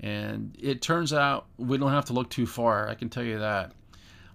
And 0.00 0.56
it 0.58 0.82
turns 0.82 1.12
out 1.12 1.46
we 1.58 1.78
don't 1.78 1.90
have 1.90 2.06
to 2.06 2.12
look 2.12 2.30
too 2.30 2.46
far, 2.46 2.88
I 2.88 2.94
can 2.94 3.08
tell 3.08 3.22
you 3.22 3.38
that. 3.38 3.72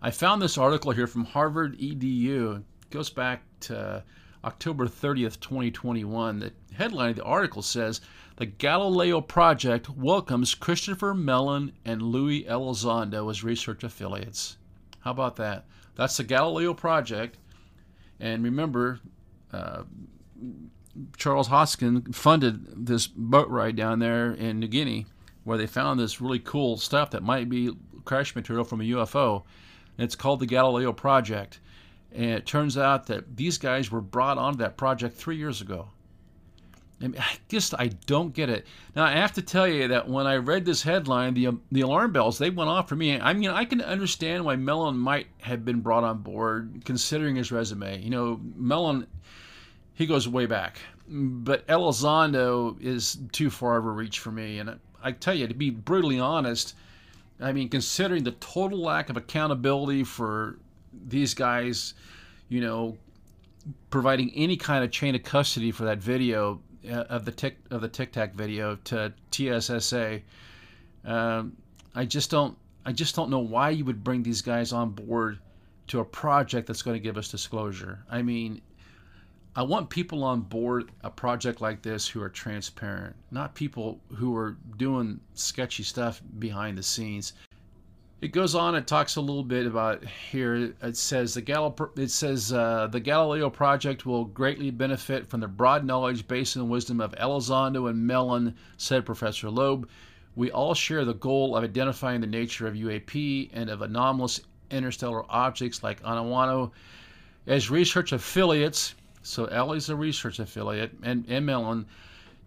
I 0.01 0.11
found 0.11 0.41
this 0.41 0.57
article 0.57 0.91
here 0.91 1.07
from 1.07 1.25
Harvard 1.25 1.77
EDU. 1.79 2.57
It 2.57 2.89
goes 2.89 3.09
back 3.09 3.41
to 3.61 4.03
October 4.43 4.87
30th, 4.87 5.39
2021. 5.39 6.39
The 6.39 6.53
headline 6.73 7.11
of 7.11 7.15
the 7.15 7.23
article 7.23 7.61
says 7.61 8.01
The 8.35 8.45
Galileo 8.45 9.21
Project 9.21 9.89
welcomes 9.89 10.53
Christopher 10.53 11.13
Mellon 11.13 11.71
and 11.85 12.01
Louis 12.01 12.43
Elizondo 12.43 13.29
as 13.29 13.43
research 13.43 13.83
affiliates. 13.83 14.57
How 14.99 15.11
about 15.11 15.37
that? 15.37 15.65
That's 15.95 16.17
the 16.17 16.23
Galileo 16.23 16.73
Project. 16.73 17.37
And 18.19 18.43
remember, 18.43 18.99
uh, 19.51 19.83
Charles 21.17 21.47
Hoskin 21.47 22.13
funded 22.13 22.85
this 22.85 23.07
boat 23.07 23.49
ride 23.49 23.75
down 23.75 23.99
there 23.99 24.31
in 24.31 24.59
New 24.59 24.67
Guinea 24.67 25.05
where 25.43 25.57
they 25.57 25.67
found 25.67 25.99
this 25.99 26.19
really 26.19 26.39
cool 26.39 26.75
stuff 26.75 27.11
that 27.11 27.23
might 27.23 27.49
be 27.49 27.71
crash 28.03 28.35
material 28.35 28.65
from 28.65 28.81
a 28.81 28.85
UFO. 28.85 29.43
And 29.97 30.05
it's 30.05 30.15
called 30.15 30.39
the 30.39 30.45
Galileo 30.45 30.91
Project. 30.93 31.59
And 32.13 32.31
it 32.31 32.45
turns 32.45 32.77
out 32.77 33.07
that 33.07 33.35
these 33.35 33.57
guys 33.57 33.91
were 33.91 34.01
brought 34.01 34.37
onto 34.37 34.59
that 34.59 34.77
project 34.77 35.17
three 35.17 35.37
years 35.37 35.61
ago. 35.61 35.89
I, 37.01 37.07
mean, 37.07 37.19
I 37.19 37.35
just 37.49 37.73
I 37.77 37.87
don't 38.05 38.33
get 38.33 38.49
it. 38.49 38.65
Now 38.95 39.03
I 39.03 39.11
have 39.11 39.33
to 39.33 39.41
tell 39.41 39.67
you 39.67 39.89
that 39.89 40.07
when 40.07 40.27
I 40.27 40.37
read 40.37 40.65
this 40.65 40.81
headline, 40.81 41.33
the 41.33 41.47
um, 41.47 41.61
the 41.71 41.81
alarm 41.81 42.13
bells 42.13 42.37
they 42.37 42.49
went 42.49 42.69
off 42.69 42.87
for 42.87 42.95
me. 42.95 43.19
I 43.19 43.33
mean 43.33 43.49
I 43.49 43.65
can 43.65 43.81
understand 43.81 44.45
why 44.45 44.55
Mellon 44.55 44.97
might 44.97 45.27
have 45.39 45.65
been 45.65 45.81
brought 45.81 46.05
on 46.05 46.19
board, 46.19 46.83
considering 46.85 47.35
his 47.35 47.51
resume. 47.51 48.01
You 48.01 48.09
know, 48.09 48.39
Mellon 48.55 49.07
he 49.93 50.05
goes 50.05 50.27
way 50.27 50.45
back, 50.45 50.79
but 51.07 51.67
Elizondo 51.67 52.79
is 52.81 53.17
too 53.31 53.49
far 53.49 53.77
of 53.77 53.85
a 53.85 53.91
reach 53.91 54.19
for 54.19 54.31
me. 54.31 54.59
And 54.59 54.79
I 55.03 55.11
tell 55.11 55.33
you, 55.33 55.47
to 55.47 55.53
be 55.53 55.69
brutally 55.69 56.19
honest, 56.19 56.75
I 57.39 57.51
mean 57.51 57.69
considering 57.69 58.23
the 58.23 58.31
total 58.31 58.79
lack 58.79 59.09
of 59.09 59.17
accountability 59.17 60.03
for 60.03 60.59
these 61.07 61.33
guys 61.33 61.93
you 62.49 62.61
know, 62.61 62.97
providing 63.89 64.31
any 64.35 64.57
kind 64.57 64.83
of 64.83 64.91
chain 64.91 65.15
of 65.15 65.23
custody 65.23 65.71
for 65.71 65.85
that 65.85 65.97
video 65.97 66.61
uh, 66.89 67.05
of 67.09 67.25
the 67.25 67.31
tic 67.31 67.57
of 67.71 67.81
the 67.81 67.87
Tic 67.87 68.11
Tac 68.11 68.33
video 68.33 68.75
to 68.85 69.13
TTSA. 69.31 70.21
Um, 71.03 71.55
I 71.93 72.05
just 72.05 72.29
don't 72.29 72.57
I 72.85 72.91
just 72.91 73.15
don't 73.15 73.29
know 73.29 73.39
why 73.39 73.71
you 73.71 73.85
would 73.85 74.03
bring 74.03 74.21
these 74.21 74.41
guys 74.41 74.73
on 74.73 74.91
board 74.91 75.39
to 75.87 75.99
a 75.99 76.05
project 76.05 76.67
that's 76.67 76.81
going 76.81 76.95
to 76.95 76.99
give 76.99 77.17
us 77.17 77.29
disclosure. 77.29 78.03
I 78.09 78.21
mean, 78.21 78.61
I 79.57 79.63
want 79.63 79.89
people 79.89 80.25
on 80.25 80.41
board 80.41 80.91
a 81.01 81.09
project 81.09 81.61
like 81.61 81.81
this 81.81 82.09
who 82.09 82.21
are 82.21 82.27
transparent, 82.27 83.15
not 83.31 83.55
people 83.55 84.01
who 84.13 84.35
are 84.35 84.57
doing 84.75 85.21
sketchy 85.33 85.83
stuff 85.83 86.21
behind 86.39 86.77
the 86.77 86.83
scenes. 86.83 87.31
It 88.21 88.33
goes 88.33 88.53
on. 88.53 88.75
It 88.75 88.85
talks 88.85 89.15
a 89.15 89.21
little 89.21 89.45
bit 89.45 89.65
about 89.65 90.03
here. 90.03 90.73
It 90.81 90.97
says 90.97 91.33
the 91.33 91.41
Gal- 91.41 91.73
It 91.95 92.11
says 92.11 92.51
uh, 92.51 92.87
the 92.87 92.99
Galileo 92.99 93.49
project 93.49 94.05
will 94.05 94.25
greatly 94.25 94.71
benefit 94.71 95.29
from 95.29 95.39
the 95.39 95.47
broad 95.47 95.85
knowledge, 95.85 96.27
base, 96.27 96.57
and 96.57 96.65
the 96.65 96.69
wisdom 96.69 96.99
of 96.99 97.13
Elizondo 97.13 97.89
and 97.89 98.05
Mellon," 98.05 98.55
said 98.75 99.05
Professor 99.05 99.49
Loeb. 99.49 99.87
We 100.35 100.51
all 100.51 100.73
share 100.73 101.05
the 101.05 101.13
goal 101.13 101.55
of 101.55 101.63
identifying 101.63 102.19
the 102.19 102.27
nature 102.27 102.67
of 102.67 102.73
UAP 102.73 103.51
and 103.53 103.69
of 103.69 103.81
anomalous 103.81 104.41
interstellar 104.69 105.23
objects 105.29 105.81
like 105.81 106.03
Oumuamua. 106.03 106.71
As 107.47 107.69
research 107.69 108.11
affiliates, 108.11 108.95
so 109.25 109.45
Ellie's 109.45 109.89
a 109.89 109.95
research 109.95 110.39
affiliate, 110.39 110.91
and, 111.03 111.25
and 111.27 111.45
Mellon 111.45 111.85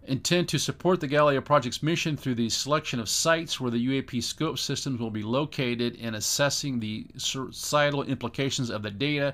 intend 0.07 0.47
to 0.49 0.57
support 0.57 0.99
the 1.01 1.07
Galileo 1.07 1.41
project's 1.41 1.83
mission 1.83 2.15
through 2.15 2.35
the 2.35 2.49
selection 2.49 2.99
of 2.99 3.09
sites 3.09 3.59
where 3.59 3.69
the 3.69 3.87
UAP 3.87 4.23
scope 4.23 4.57
systems 4.57 4.99
will 4.99 5.11
be 5.11 5.21
located 5.21 5.97
and 6.01 6.15
assessing 6.15 6.79
the 6.79 7.05
societal 7.17 8.03
implications 8.03 8.69
of 8.69 8.81
the 8.81 8.89
data 8.89 9.33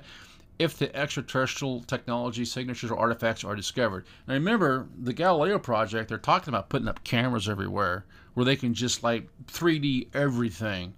if 0.58 0.76
the 0.78 0.94
extraterrestrial 0.96 1.82
technology 1.82 2.44
signatures 2.44 2.90
or 2.90 2.98
artifacts 2.98 3.44
are 3.44 3.54
discovered. 3.54 4.06
Now 4.26 4.34
remember, 4.34 4.88
the 5.02 5.12
Galileo 5.12 5.58
project, 5.58 6.08
they're 6.08 6.18
talking 6.18 6.48
about 6.48 6.68
putting 6.68 6.88
up 6.88 7.04
cameras 7.04 7.48
everywhere 7.48 8.04
where 8.34 8.44
they 8.44 8.56
can 8.56 8.74
just 8.74 9.02
like 9.02 9.28
3D 9.46 10.08
everything. 10.14 10.94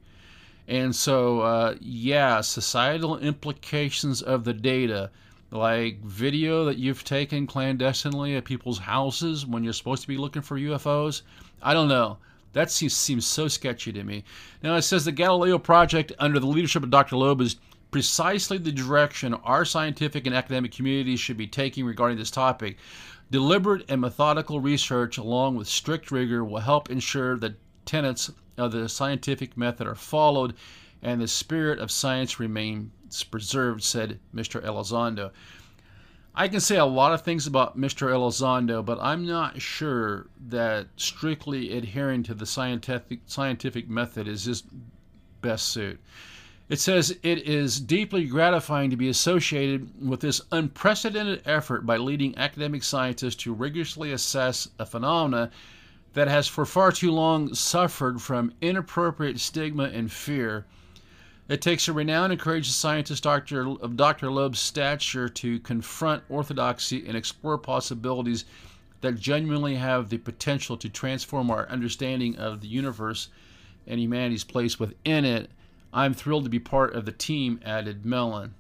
And 0.67 0.95
so, 0.95 1.41
uh, 1.41 1.77
yeah, 1.81 2.41
societal 2.41 3.19
implications 3.19 4.23
of 4.23 4.45
the 4.45 4.53
data 4.53 5.11
like 5.51 6.03
video 6.03 6.65
that 6.67 6.79
you've 6.79 7.05
taken 7.05 7.47
clandestinely 7.47 8.37
at 8.37 8.45
people's 8.45 8.79
houses 8.79 9.47
when 9.47 9.65
you're 9.65 9.73
supposed 9.73 10.03
to 10.03 10.09
be 10.09 10.17
looking 10.17 10.43
for 10.43 10.59
UFOs. 10.59 11.23
I 11.63 11.73
don't 11.73 11.89
know. 11.89 12.19
That 12.53 12.71
seems, 12.71 12.95
seems 12.95 13.27
so 13.27 13.49
sketchy 13.49 13.93
to 13.93 14.05
me. 14.05 14.25
Now, 14.63 14.75
it 14.77 14.83
says 14.83 15.05
the 15.05 15.13
Galileo 15.13 15.59
Project, 15.59 16.13
under 16.19 16.41
the 16.41 16.47
leadership 16.47 16.83
of 16.83 16.91
Dr. 16.91 17.17
Loeb, 17.17 17.41
is 17.41 17.57
precisely 17.91 18.59
the 18.59 18.73
direction 18.73 19.35
our 19.35 19.65
scientific 19.65 20.27
and 20.27 20.35
academic 20.35 20.73
communities 20.73 21.21
should 21.21 21.37
be 21.37 21.47
taking 21.47 21.85
regarding 21.85 22.19
this 22.19 22.31
topic. 22.31 22.77
Deliberate 23.31 23.85
and 23.91 24.01
methodical 24.01 24.61
research, 24.61 25.19
along 25.19 25.57
with 25.57 25.69
strict 25.69 26.11
rigor, 26.11 26.45
will 26.45 26.61
help 26.61 26.91
ensure 26.91 27.37
that 27.39 27.55
tenets 27.85 28.31
of 28.57 28.73
the 28.73 28.89
scientific 28.89 29.57
method 29.57 29.87
are 29.87 29.95
followed 29.95 30.55
and 31.03 31.21
the 31.21 31.29
spirit 31.29 31.79
of 31.79 31.91
science 31.91 32.41
remains 32.41 33.23
preserved, 33.25 33.83
said 33.83 34.19
Mr. 34.35 34.63
Elizondo. 34.63 35.31
I 36.35 36.47
can 36.47 36.61
say 36.61 36.77
a 36.77 36.85
lot 36.85 37.13
of 37.13 37.23
things 37.23 37.47
about 37.47 37.77
Mr. 37.77 38.11
Elizondo, 38.13 38.85
but 38.85 38.99
I'm 39.01 39.27
not 39.27 39.61
sure 39.61 40.27
that 40.49 40.87
strictly 40.97 41.77
adhering 41.77 42.23
to 42.25 42.35
the 42.35 42.47
scientific 42.47 43.21
scientific 43.27 43.89
method 43.89 44.29
is 44.29 44.45
his 44.45 44.63
best 45.41 45.69
suit. 45.69 46.01
It 46.69 46.79
says 46.79 47.19
it 47.23 47.39
is 47.49 47.81
deeply 47.81 48.27
gratifying 48.27 48.91
to 48.91 48.97
be 48.97 49.09
associated 49.09 50.07
with 50.07 50.21
this 50.21 50.43
unprecedented 50.53 51.43
effort 51.47 51.87
by 51.87 51.97
leading 51.97 52.37
academic 52.37 52.85
scientists 52.85 53.37
to 53.37 53.55
rigorously 53.55 54.13
assess 54.13 54.69
a 54.79 54.85
phenomena 54.85 55.51
that 56.13 56.29
has 56.29 56.47
for 56.47 56.67
far 56.67 56.93
too 56.93 57.11
long 57.11 57.55
suffered 57.55 58.21
from 58.21 58.53
inappropriate 58.61 59.41
stigma 59.41 59.85
and 59.85 60.13
fear 60.13 60.67
it 61.49 61.63
takes 61.63 61.89
a 61.89 61.93
renowned 61.93 62.33
and 62.33 62.41
courageous 62.41 62.77
scientist 62.77 63.23
Dr. 63.23 63.67
of 63.81 63.97
Dr. 63.97 64.31
Loeb's 64.31 64.59
stature 64.59 65.29
to 65.31 65.59
confront 65.61 66.23
orthodoxy 66.29 67.07
and 67.07 67.17
explore 67.17 67.57
possibilities 67.57 68.45
that 69.01 69.19
genuinely 69.19 69.77
have 69.77 70.11
the 70.11 70.19
potential 70.19 70.77
to 70.77 70.89
transform 70.89 71.51
our 71.51 71.69
understanding 71.69 72.37
of 72.37 72.61
the 72.61 72.69
universe 72.69 73.29
and 73.87 73.99
humanity's 73.99 74.45
place 74.45 74.79
within 74.79 75.25
it. 75.25 75.51
I'm 75.93 76.13
thrilled 76.13 76.45
to 76.45 76.51
be 76.51 76.59
part 76.59 76.95
of 76.95 77.07
the 77.07 77.13
team, 77.13 77.61
added 77.65 78.05
Mellon. 78.05 78.55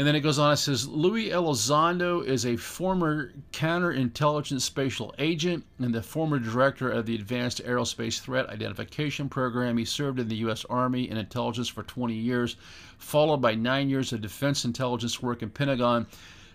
And 0.00 0.06
then 0.06 0.16
it 0.16 0.20
goes 0.20 0.38
on, 0.38 0.54
it 0.54 0.56
says 0.56 0.88
Louis 0.88 1.28
Elizondo 1.28 2.24
is 2.24 2.46
a 2.46 2.56
former 2.56 3.34
counterintelligence 3.52 4.62
spatial 4.62 5.14
agent 5.18 5.62
and 5.78 5.94
the 5.94 6.02
former 6.02 6.38
director 6.38 6.88
of 6.90 7.04
the 7.04 7.14
Advanced 7.14 7.62
Aerospace 7.66 8.18
Threat 8.18 8.48
Identification 8.48 9.28
Program. 9.28 9.76
He 9.76 9.84
served 9.84 10.18
in 10.18 10.28
the 10.28 10.36
U.S. 10.36 10.64
Army 10.70 11.10
in 11.10 11.18
intelligence 11.18 11.68
for 11.68 11.82
20 11.82 12.14
years, 12.14 12.56
followed 12.96 13.42
by 13.42 13.54
nine 13.54 13.90
years 13.90 14.14
of 14.14 14.22
defense 14.22 14.64
intelligence 14.64 15.20
work 15.20 15.42
in 15.42 15.50
Pentagon. 15.50 16.06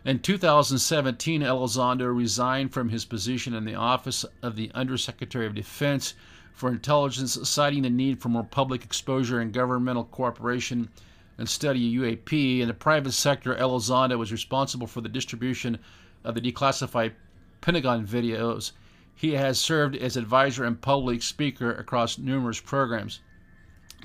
In 0.06 0.18
2017, 0.18 1.44
Elizondo 1.44 2.08
resigned 2.18 2.74
from 2.74 2.90
his 2.90 3.06
position 3.06 3.54
in 3.54 3.64
the 3.64 3.76
office 3.76 4.26
of 4.42 4.56
the 4.56 4.72
Undersecretary 4.74 5.46
of 5.46 5.54
Defense 5.54 6.16
for 6.56 6.72
Intelligence, 6.72 7.38
citing 7.48 7.84
the 7.84 7.92
need 7.92 8.24
for 8.24 8.30
more 8.30 8.44
public 8.44 8.84
exposure 8.84 9.40
and 9.40 9.54
governmental 9.54 10.06
cooperation 10.06 10.90
and 11.38 11.50
study 11.50 11.96
UAP. 11.98 12.60
In 12.60 12.68
the 12.68 12.74
private 12.74 13.12
sector, 13.12 13.56
Elizondo 13.56 14.18
was 14.18 14.32
responsible 14.32 14.88
for 14.88 15.02
the 15.02 15.10
distribution 15.10 15.80
of 16.24 16.36
the 16.36 16.42
declassified 16.42 17.14
Pentagon 17.62 18.06
videos. 18.06 18.72
He 19.16 19.34
has 19.34 19.60
served 19.60 19.96
as 19.96 20.18
advisor 20.18 20.66
and 20.66 20.80
public 20.80 21.24
speaker 21.24 21.72
across 21.72 22.18
numerous 22.18 22.60
programs. 22.60 23.22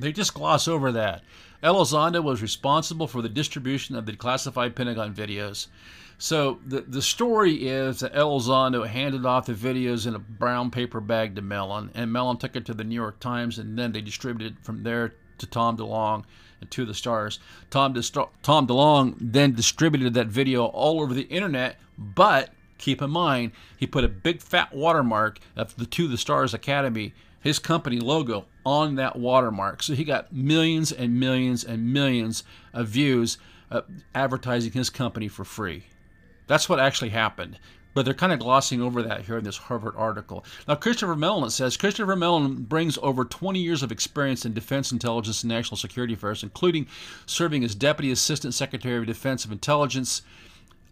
They 0.01 0.13
just 0.13 0.35
gloss 0.35 0.67
over 0.69 0.93
that. 0.93 1.23
Elizondo 1.63 2.23
was 2.23 2.41
responsible 2.41 3.07
for 3.07 3.21
the 3.21 3.29
distribution 3.29 3.97
of 3.97 4.07
the 4.07 4.17
classified 4.17 4.75
Pentagon 4.75 5.15
videos. 5.15 5.67
So 6.17 6.61
the 6.67 6.83
the 6.83 7.03
story 7.03 7.67
is 7.67 8.01
that 8.01 8.15
Elizondo 8.15 8.87
handed 8.87 9.25
off 9.25 9.47
the 9.47 9.55
videos 9.55 10.07
in 10.07 10.15
a 10.15 10.19
brown 10.19 10.71
paper 10.71 11.01
bag 11.01 11.35
to 11.37 11.43
Mellon, 11.43 11.91
and 11.95 12.13
Mellon 12.13 12.37
took 12.37 12.57
it 12.57 12.67
to 12.67 12.75
the 12.75 12.85
New 12.85 12.95
York 12.95 13.21
Times, 13.21 13.59
and 13.59 13.79
then 13.79 13.93
they 13.93 14.03
distributed 14.03 14.59
it 14.59 14.65
from 14.65 14.83
there 14.83 15.15
to 15.39 15.47
Tom 15.47 15.77
DeLonge 15.77 16.19
and 16.19 16.27
To 16.67 16.85
the 16.85 16.95
Stars. 16.95 17.39
Tom, 17.71 17.93
De- 17.93 18.03
Tom 18.43 18.67
DeLonge 18.67 19.17
then 19.21 19.55
distributed 19.55 20.15
that 20.15 20.27
video 20.27 20.67
all 20.67 21.01
over 21.01 21.15
the 21.15 21.23
internet, 21.23 21.79
but 21.99 22.51
keep 22.79 23.03
in 23.03 23.11
mind, 23.11 23.53
he 23.77 23.87
put 23.87 24.05
a 24.05 24.09
big 24.09 24.41
fat 24.41 24.75
watermark 24.75 25.39
of 25.57 25.77
the 25.77 25.87
To 25.87 26.09
the 26.09 26.19
Stars 26.19 26.55
Academy, 26.55 27.13
his 27.41 27.59
company 27.59 27.99
logo, 27.99 28.47
on 28.65 28.97
that 28.97 29.17
watermark. 29.17 29.83
So 29.83 29.95
he 29.95 30.05
got 30.05 30.33
millions 30.33 30.93
and 30.93 31.19
millions 31.19 31.65
and 31.65 31.93
millions 31.93 32.45
of 32.73 32.89
views 32.89 33.39
uh, 33.71 33.83
advertising 34.15 34.73
his 34.73 34.91
company 34.91 35.29
for 35.29 35.45
free. 35.45 35.85
That's 36.47 36.69
what 36.69 36.81
actually 36.81 37.11
happened 37.11 37.59
but 37.95 38.05
they're 38.05 38.15
kind 38.15 38.33
of 38.33 38.39
glossing 38.39 38.81
over 38.81 39.03
that 39.03 39.23
here 39.23 39.39
in 39.39 39.45
this 39.45 39.57
Harvard 39.57 39.95
article. 39.97 40.45
Now, 40.69 40.77
Christopher 40.77 41.17
Mellon 41.17 41.51
says 41.51 41.77
Christopher 41.77 42.17
Mellon 42.17 42.63
brings 42.63 42.99
over 43.03 43.25
20 43.25 43.59
years 43.59 43.83
of 43.83 43.93
experience 43.93 44.45
in 44.45 44.53
defense 44.53 44.93
intelligence 44.93 45.43
and 45.43 45.49
national 45.49 45.77
security 45.77 46.15
affairs, 46.15 46.43
including 46.43 46.87
serving 47.27 47.65
as 47.65 47.75
Deputy 47.75 48.11
Assistant 48.11 48.55
Secretary 48.55 48.99
of 48.99 49.07
Defense 49.07 49.45
of 49.45 49.53
Intelligence 49.53 50.23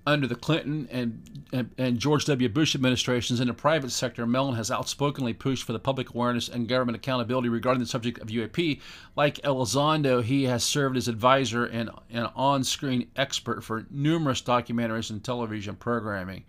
under 0.08 0.26
the 0.26 0.34
Clinton 0.34 0.88
and, 0.90 1.44
and, 1.52 1.70
and, 1.76 1.98
George 1.98 2.24
W. 2.24 2.48
Bush 2.48 2.74
administrations 2.74 3.40
in 3.40 3.48
the 3.48 3.52
private 3.52 3.90
sector, 3.90 4.26
Mellon 4.26 4.54
has 4.54 4.70
outspokenly 4.70 5.34
pushed 5.34 5.64
for 5.64 5.74
the 5.74 5.78
public 5.78 6.14
awareness 6.14 6.48
and 6.48 6.66
government 6.66 6.96
accountability 6.96 7.50
regarding 7.50 7.80
the 7.80 7.86
subject 7.86 8.18
of 8.18 8.28
UAP. 8.28 8.80
Like 9.16 9.34
Elizondo, 9.42 10.22
he 10.22 10.44
has 10.44 10.64
served 10.64 10.96
as 10.96 11.08
advisor 11.08 11.66
and 11.66 11.90
an 12.10 12.28
on 12.34 12.64
screen 12.64 13.10
expert 13.16 13.62
for 13.62 13.84
numerous 13.90 14.40
documentaries 14.40 15.10
and 15.10 15.22
television 15.22 15.76
programming. 15.76 16.44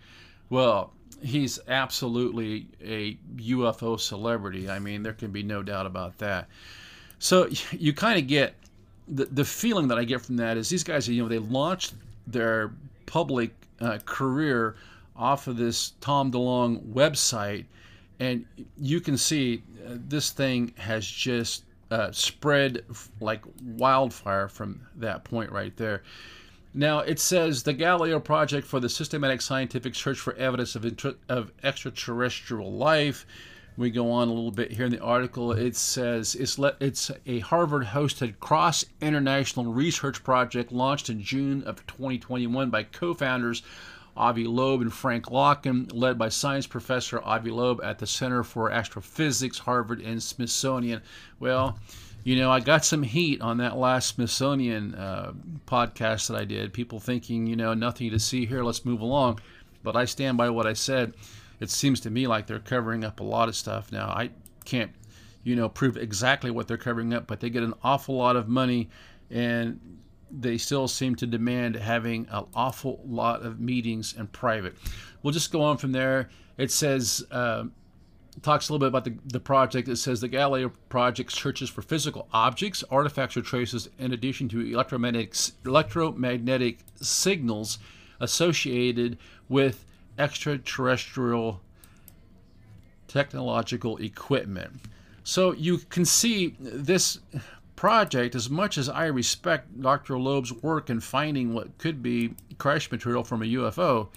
Well, 0.49 0.93
he's 1.21 1.59
absolutely 1.67 2.67
a 2.83 3.17
UFO 3.37 3.99
celebrity. 3.99 4.69
I 4.69 4.79
mean, 4.79 5.03
there 5.03 5.13
can 5.13 5.31
be 5.31 5.43
no 5.43 5.63
doubt 5.63 5.85
about 5.85 6.17
that. 6.19 6.47
So 7.19 7.49
you 7.71 7.93
kind 7.93 8.19
of 8.19 8.27
get 8.27 8.55
the, 9.07 9.25
the 9.25 9.45
feeling 9.45 9.87
that 9.87 9.97
I 9.97 10.03
get 10.03 10.21
from 10.21 10.37
that 10.37 10.57
is 10.57 10.69
these 10.69 10.83
guys, 10.83 11.07
you 11.07 11.21
know, 11.21 11.29
they 11.29 11.39
launched 11.39 11.93
their 12.27 12.71
public 13.05 13.51
uh, 13.81 13.99
career 14.05 14.75
off 15.15 15.47
of 15.47 15.57
this 15.57 15.93
Tom 15.99 16.31
DeLonge 16.31 16.81
website, 16.93 17.65
and 18.19 18.45
you 18.77 19.01
can 19.01 19.17
see 19.17 19.63
uh, 19.85 19.95
this 20.07 20.31
thing 20.31 20.73
has 20.77 21.05
just 21.05 21.63
uh, 21.91 22.11
spread 22.11 22.83
like 23.19 23.41
wildfire 23.63 24.47
from 24.47 24.79
that 24.95 25.23
point 25.23 25.51
right 25.51 25.75
there. 25.75 26.03
Now, 26.73 26.99
it 26.99 27.19
says 27.19 27.63
the 27.63 27.73
Galileo 27.73 28.19
Project 28.19 28.67
for 28.67 28.79
the 28.79 28.89
Systematic 28.89 29.41
Scientific 29.41 29.95
Search 29.95 30.19
for 30.19 30.33
Evidence 30.35 30.75
of, 30.75 30.85
of 31.27 31.51
Extraterrestrial 31.63 32.71
Life 32.71 33.25
we 33.79 33.89
go 33.89 34.11
on 34.11 34.27
a 34.27 34.33
little 34.33 34.51
bit 34.51 34.73
here 34.73 34.85
in 34.85 34.91
the 34.91 34.99
article. 34.99 35.53
It 35.53 35.73
says 35.73 36.35
it's 36.35 36.59
le- 36.59 36.75
it's 36.81 37.11
a 37.25 37.39
Harvard-hosted 37.39 38.37
cross 38.41 38.83
international 38.99 39.71
research 39.71 40.21
project 40.21 40.73
launched 40.73 41.09
in 41.09 41.23
June 41.23 41.63
of 41.63 41.87
2021 41.87 42.69
by 42.69 42.83
co-founders 42.83 43.63
Avi 44.17 44.43
Loeb 44.43 44.81
and 44.81 44.93
Frank 44.93 45.27
Laukien, 45.27 45.89
led 45.93 46.17
by 46.17 46.27
science 46.27 46.67
professor 46.67 47.21
Avi 47.23 47.51
Loeb 47.51 47.79
at 47.81 47.99
the 47.99 48.07
Center 48.07 48.43
for 48.43 48.69
Astrophysics, 48.69 49.59
Harvard 49.59 50.01
and 50.01 50.21
Smithsonian. 50.21 51.01
Well, 51.39 51.79
you 52.23 52.35
know, 52.35 52.51
I 52.51 52.59
got 52.59 52.85
some 52.85 53.03
heat 53.03 53.41
on 53.41 53.57
that 53.57 53.77
last 53.77 54.15
Smithsonian 54.15 54.95
uh, 54.95 55.33
podcast 55.65 56.27
that 56.27 56.37
I 56.37 56.45
did. 56.45 56.73
People 56.73 56.99
thinking, 56.99 57.47
you 57.47 57.55
know, 57.55 57.73
nothing 57.73 58.11
to 58.11 58.19
see 58.19 58.45
here, 58.45 58.63
let's 58.63 58.85
move 58.85 59.01
along. 59.01 59.39
But 59.83 59.95
I 59.95 60.05
stand 60.05 60.37
by 60.37 60.49
what 60.49 60.67
I 60.67 60.73
said. 60.73 61.13
It 61.59 61.69
seems 61.69 61.99
to 62.01 62.09
me 62.09 62.27
like 62.27 62.47
they're 62.47 62.59
covering 62.59 63.03
up 63.03 63.19
a 63.19 63.23
lot 63.23 63.47
of 63.47 63.55
stuff. 63.55 63.91
Now, 63.91 64.07
I 64.09 64.31
can't, 64.65 64.91
you 65.43 65.55
know, 65.55 65.69
prove 65.69 65.97
exactly 65.97 66.51
what 66.51 66.67
they're 66.67 66.77
covering 66.77 67.13
up, 67.13 67.27
but 67.27 67.39
they 67.39 67.49
get 67.49 67.63
an 67.63 67.73
awful 67.83 68.15
lot 68.15 68.35
of 68.35 68.47
money 68.47 68.89
and 69.29 69.79
they 70.31 70.57
still 70.57 70.87
seem 70.87 71.15
to 71.15 71.25
demand 71.25 71.75
having 71.75 72.27
an 72.29 72.45
awful 72.53 73.01
lot 73.05 73.41
of 73.41 73.59
meetings 73.59 74.13
in 74.17 74.27
private. 74.27 74.75
We'll 75.23 75.33
just 75.33 75.51
go 75.51 75.61
on 75.61 75.77
from 75.77 75.91
there. 75.91 76.29
It 76.57 76.71
says, 76.71 77.25
uh, 77.31 77.63
talks 78.41 78.69
a 78.69 78.73
little 78.73 78.79
bit 78.79 78.89
about 78.89 79.05
the, 79.05 79.15
the 79.25 79.39
project. 79.39 79.87
It 79.87 79.97
says 79.97 80.21
the 80.21 80.27
Galileo 80.27 80.71
project 80.89 81.31
searches 81.31 81.69
for 81.69 81.81
physical 81.81 82.27
objects, 82.33 82.83
artifacts, 82.89 83.37
or 83.37 83.41
traces 83.41 83.89
in 83.97 84.13
addition 84.13 84.49
to 84.49 84.61
electromagnetic, 84.61 85.35
electromagnetic 85.65 86.79
signals 87.01 87.79
associated 88.19 89.17
with 89.47 89.85
extraterrestrial 90.17 91.61
technological 93.07 93.97
equipment. 93.97 94.81
So 95.23 95.53
you 95.53 95.79
can 95.79 96.05
see 96.05 96.55
this 96.59 97.19
project, 97.75 98.35
as 98.35 98.49
much 98.49 98.77
as 98.77 98.89
I 98.89 99.05
respect 99.05 99.81
Dr. 99.81 100.17
Loeb's 100.17 100.51
work 100.51 100.89
in 100.89 100.99
finding 100.99 101.53
what 101.53 101.77
could 101.77 102.03
be 102.03 102.33
crash 102.57 102.91
material 102.91 103.23
from 103.23 103.41
a 103.41 103.45
UFO, 103.45 104.09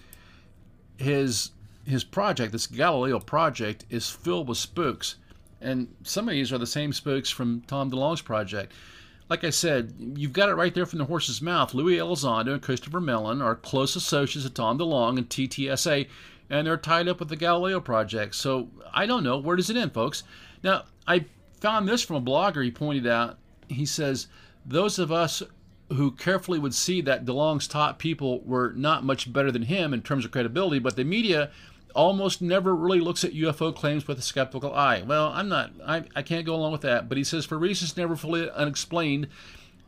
his 0.97 1.51
his 1.87 2.05
project, 2.05 2.53
this 2.53 2.67
Galileo 2.67 3.19
project, 3.21 3.85
is 3.91 4.09
filled 4.09 4.49
with 4.49 4.59
spooks. 4.59 5.17
And 5.61 5.95
some 6.03 6.29
of 6.29 6.33
these 6.33 6.53
are 6.53 6.59
the 6.59 6.67
same 6.67 6.93
spooks 6.93 7.31
from 7.31 7.63
Tom 7.67 7.91
DeLonge's 7.91 8.23
project. 8.23 8.73
Like 9.29 9.45
I 9.45 9.51
said, 9.51 9.95
you've 10.17 10.33
got 10.33 10.49
it 10.49 10.55
right 10.55 10.75
there 10.75 10.87
from 10.87 10.99
the 10.99 11.05
horse's 11.05 11.41
mouth. 11.41 11.73
Louis 11.73 11.97
Elizondo 11.97 12.53
and 12.53 12.63
Christopher 12.63 13.01
Mellon 13.01 13.41
are 13.41 13.55
close 13.55 13.97
associates 13.97 14.47
of 14.47 14.55
Tom 14.55 14.79
DeLonge 14.79 15.19
and 15.19 15.29
TTSA, 15.29 16.09
and 16.51 16.67
they're 16.67 16.77
tied 16.77 17.09
up 17.09 17.21
with 17.21 17.29
the 17.29 17.37
Galileo 17.37 17.81
project. 17.81 18.35
So 18.35 18.69
I 18.93 19.07
don't 19.07 19.25
know. 19.25 19.39
Where 19.39 19.57
does 19.57 19.71
it 19.71 19.77
end, 19.77 19.95
folks? 19.95 20.25
Now, 20.63 20.85
I 21.07 21.27
found 21.61 21.89
this 21.89 22.03
from 22.03 22.17
a 22.17 22.21
blogger. 22.21 22.65
He 22.65 22.71
pointed 22.71 23.07
out 23.07 23.39
he 23.69 23.87
says, 23.87 24.27
Those 24.67 24.99
of 24.99 25.11
us 25.11 25.43
who 25.89 26.11
carefully 26.13 26.59
would 26.59 26.75
see 26.75 27.01
that 27.03 27.25
DeLonge's 27.25 27.69
top 27.69 27.99
people 27.99 28.41
were 28.41 28.73
not 28.77 29.05
much 29.05 29.33
better 29.33 29.51
than 29.51 29.63
him 29.63 29.93
in 29.93 30.03
terms 30.03 30.25
of 30.25 30.31
credibility, 30.31 30.79
but 30.79 30.97
the 30.97 31.05
media 31.05 31.51
almost 31.95 32.43
never 32.43 32.75
really 32.75 33.01
looks 33.01 33.25
at 33.25 33.33
UFO 33.33 33.75
claims 33.75 34.07
with 34.07 34.19
a 34.19 34.23
skeptical 34.23 34.75
eye. 34.75 35.03
Well, 35.03 35.29
I'm 35.35 35.49
not, 35.49 35.73
I, 35.87 36.05
I 36.15 36.23
can't 36.23 36.47
go 36.47 36.55
along 36.55 36.73
with 36.73 36.83
that, 36.83 37.09
but 37.09 37.19
he 37.19 37.25
says, 37.25 37.45
for 37.45 37.59
reasons 37.59 37.97
never 37.97 38.17
fully 38.17 38.51
unexplained, 38.51 39.29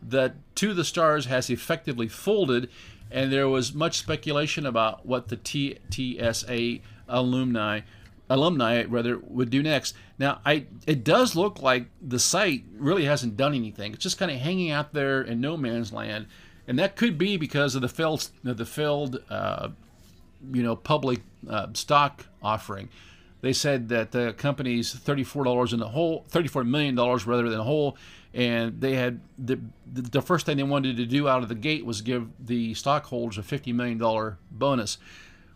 that 0.02 0.34
To 0.56 0.74
the 0.74 0.84
Stars 0.84 1.26
has 1.26 1.50
effectively 1.50 2.08
folded, 2.08 2.68
and 3.10 3.32
there 3.32 3.48
was 3.48 3.74
much 3.74 3.98
speculation 3.98 4.66
about 4.66 5.06
what 5.06 5.28
the 5.28 5.36
TTSA 5.36 6.80
alumni 7.08 7.80
alumni 8.30 8.82
rather 8.84 9.18
would 9.18 9.50
do 9.50 9.62
next. 9.62 9.94
Now, 10.18 10.40
I 10.46 10.66
it 10.86 11.04
does 11.04 11.36
look 11.36 11.60
like 11.60 11.86
the 12.00 12.18
site 12.18 12.64
really 12.76 13.04
hasn't 13.04 13.36
done 13.36 13.54
anything. 13.54 13.92
It's 13.92 14.02
just 14.02 14.18
kind 14.18 14.30
of 14.30 14.38
hanging 14.38 14.70
out 14.70 14.94
there 14.94 15.22
in 15.22 15.40
no 15.40 15.56
man's 15.56 15.92
land, 15.92 16.26
and 16.66 16.78
that 16.78 16.96
could 16.96 17.18
be 17.18 17.36
because 17.36 17.74
of 17.74 17.82
the 17.82 17.88
failed 17.88 18.30
the 18.42 18.66
failed 18.66 19.22
uh, 19.28 19.70
you 20.52 20.62
know 20.62 20.76
public 20.76 21.20
uh, 21.48 21.68
stock 21.74 22.26
offering. 22.42 22.88
They 23.40 23.52
said 23.52 23.88
that 23.90 24.12
the 24.12 24.32
company's 24.32 24.92
thirty-four 24.92 25.44
dollars 25.44 25.72
in 25.72 25.80
the 25.80 25.88
hole, 25.88 26.24
thirty-four 26.28 26.64
million 26.64 26.94
dollars 26.94 27.26
rather 27.26 27.48
than 27.50 27.60
a 27.60 27.64
hole, 27.64 27.96
and 28.32 28.80
they 28.80 28.94
had 28.94 29.20
the 29.38 29.58
the 29.86 30.22
first 30.22 30.46
thing 30.46 30.56
they 30.56 30.62
wanted 30.62 30.96
to 30.96 31.06
do 31.06 31.28
out 31.28 31.42
of 31.42 31.48
the 31.48 31.54
gate 31.54 31.84
was 31.84 32.00
give 32.00 32.28
the 32.40 32.72
stockholders 32.74 33.36
a 33.36 33.42
fifty 33.42 33.72
million 33.72 33.98
dollar 33.98 34.38
bonus. 34.50 34.98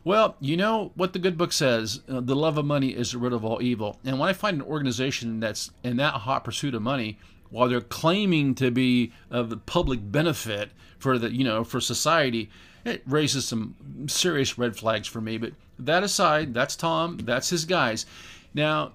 Well, 0.04 0.36
you 0.40 0.56
know 0.56 0.92
what 0.94 1.12
the 1.12 1.18
good 1.18 1.36
book 1.36 1.52
says 1.52 2.00
uh, 2.08 2.20
the 2.20 2.36
love 2.36 2.56
of 2.56 2.64
money 2.64 2.88
is 2.88 3.12
the 3.12 3.18
root 3.18 3.32
of 3.32 3.44
all 3.44 3.60
evil. 3.60 3.98
And 4.04 4.18
when 4.18 4.28
I 4.28 4.32
find 4.32 4.56
an 4.56 4.66
organization 4.66 5.40
that's 5.40 5.70
in 5.82 5.96
that 5.96 6.14
hot 6.14 6.44
pursuit 6.44 6.74
of 6.74 6.82
money, 6.82 7.18
while 7.50 7.68
they're 7.68 7.80
claiming 7.80 8.54
to 8.56 8.70
be 8.70 9.12
of 9.30 9.50
the 9.50 9.56
public 9.56 10.00
benefit 10.02 10.70
for 10.98 11.18
the 11.18 11.32
you 11.32 11.44
know 11.44 11.64
for 11.64 11.80
society, 11.80 12.50
it 12.84 13.02
raises 13.06 13.46
some 13.46 13.74
serious 14.08 14.58
red 14.58 14.76
flags 14.76 15.08
for 15.08 15.20
me. 15.20 15.38
But 15.38 15.52
that 15.78 16.02
aside, 16.02 16.54
that's 16.54 16.76
Tom, 16.76 17.18
that's 17.18 17.50
his 17.50 17.64
guys. 17.64 18.06
Now, 18.54 18.92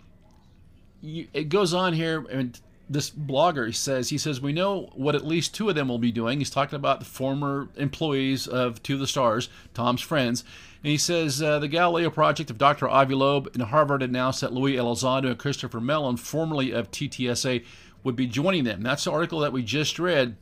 you, 1.01 1.27
it 1.33 1.49
goes 1.49 1.73
on 1.73 1.93
here, 1.93 2.25
and 2.29 2.59
this 2.89 3.09
blogger 3.09 3.73
says 3.73 4.09
he 4.09 4.17
says 4.17 4.41
we 4.41 4.51
know 4.51 4.89
what 4.93 5.15
at 5.15 5.25
least 5.25 5.55
two 5.55 5.69
of 5.69 5.75
them 5.75 5.87
will 5.87 5.99
be 5.99 6.11
doing. 6.11 6.39
He's 6.39 6.49
talking 6.49 6.75
about 6.75 6.99
the 6.99 7.05
former 7.05 7.69
employees 7.75 8.47
of 8.47 8.83
two 8.83 8.95
of 8.95 8.99
the 8.99 9.07
Stars, 9.07 9.49
Tom's 9.73 10.01
friends, 10.01 10.43
and 10.83 10.91
he 10.91 10.97
says 10.97 11.41
uh, 11.41 11.59
the 11.59 11.67
Galileo 11.67 12.09
project 12.09 12.49
of 12.49 12.57
Dr. 12.57 12.89
Avi 12.89 13.15
Loeb 13.15 13.49
and 13.53 13.63
Harvard 13.63 14.03
announced 14.03 14.41
that 14.41 14.53
Louis 14.53 14.75
Elizondo 14.75 15.27
and 15.27 15.39
Christopher 15.39 15.79
Mellon, 15.79 16.17
formerly 16.17 16.71
of 16.71 16.91
TTSA, 16.91 17.63
would 18.03 18.15
be 18.15 18.27
joining 18.27 18.63
them. 18.63 18.81
That's 18.81 19.03
the 19.05 19.11
article 19.11 19.39
that 19.39 19.53
we 19.53 19.63
just 19.63 19.99
read, 19.99 20.35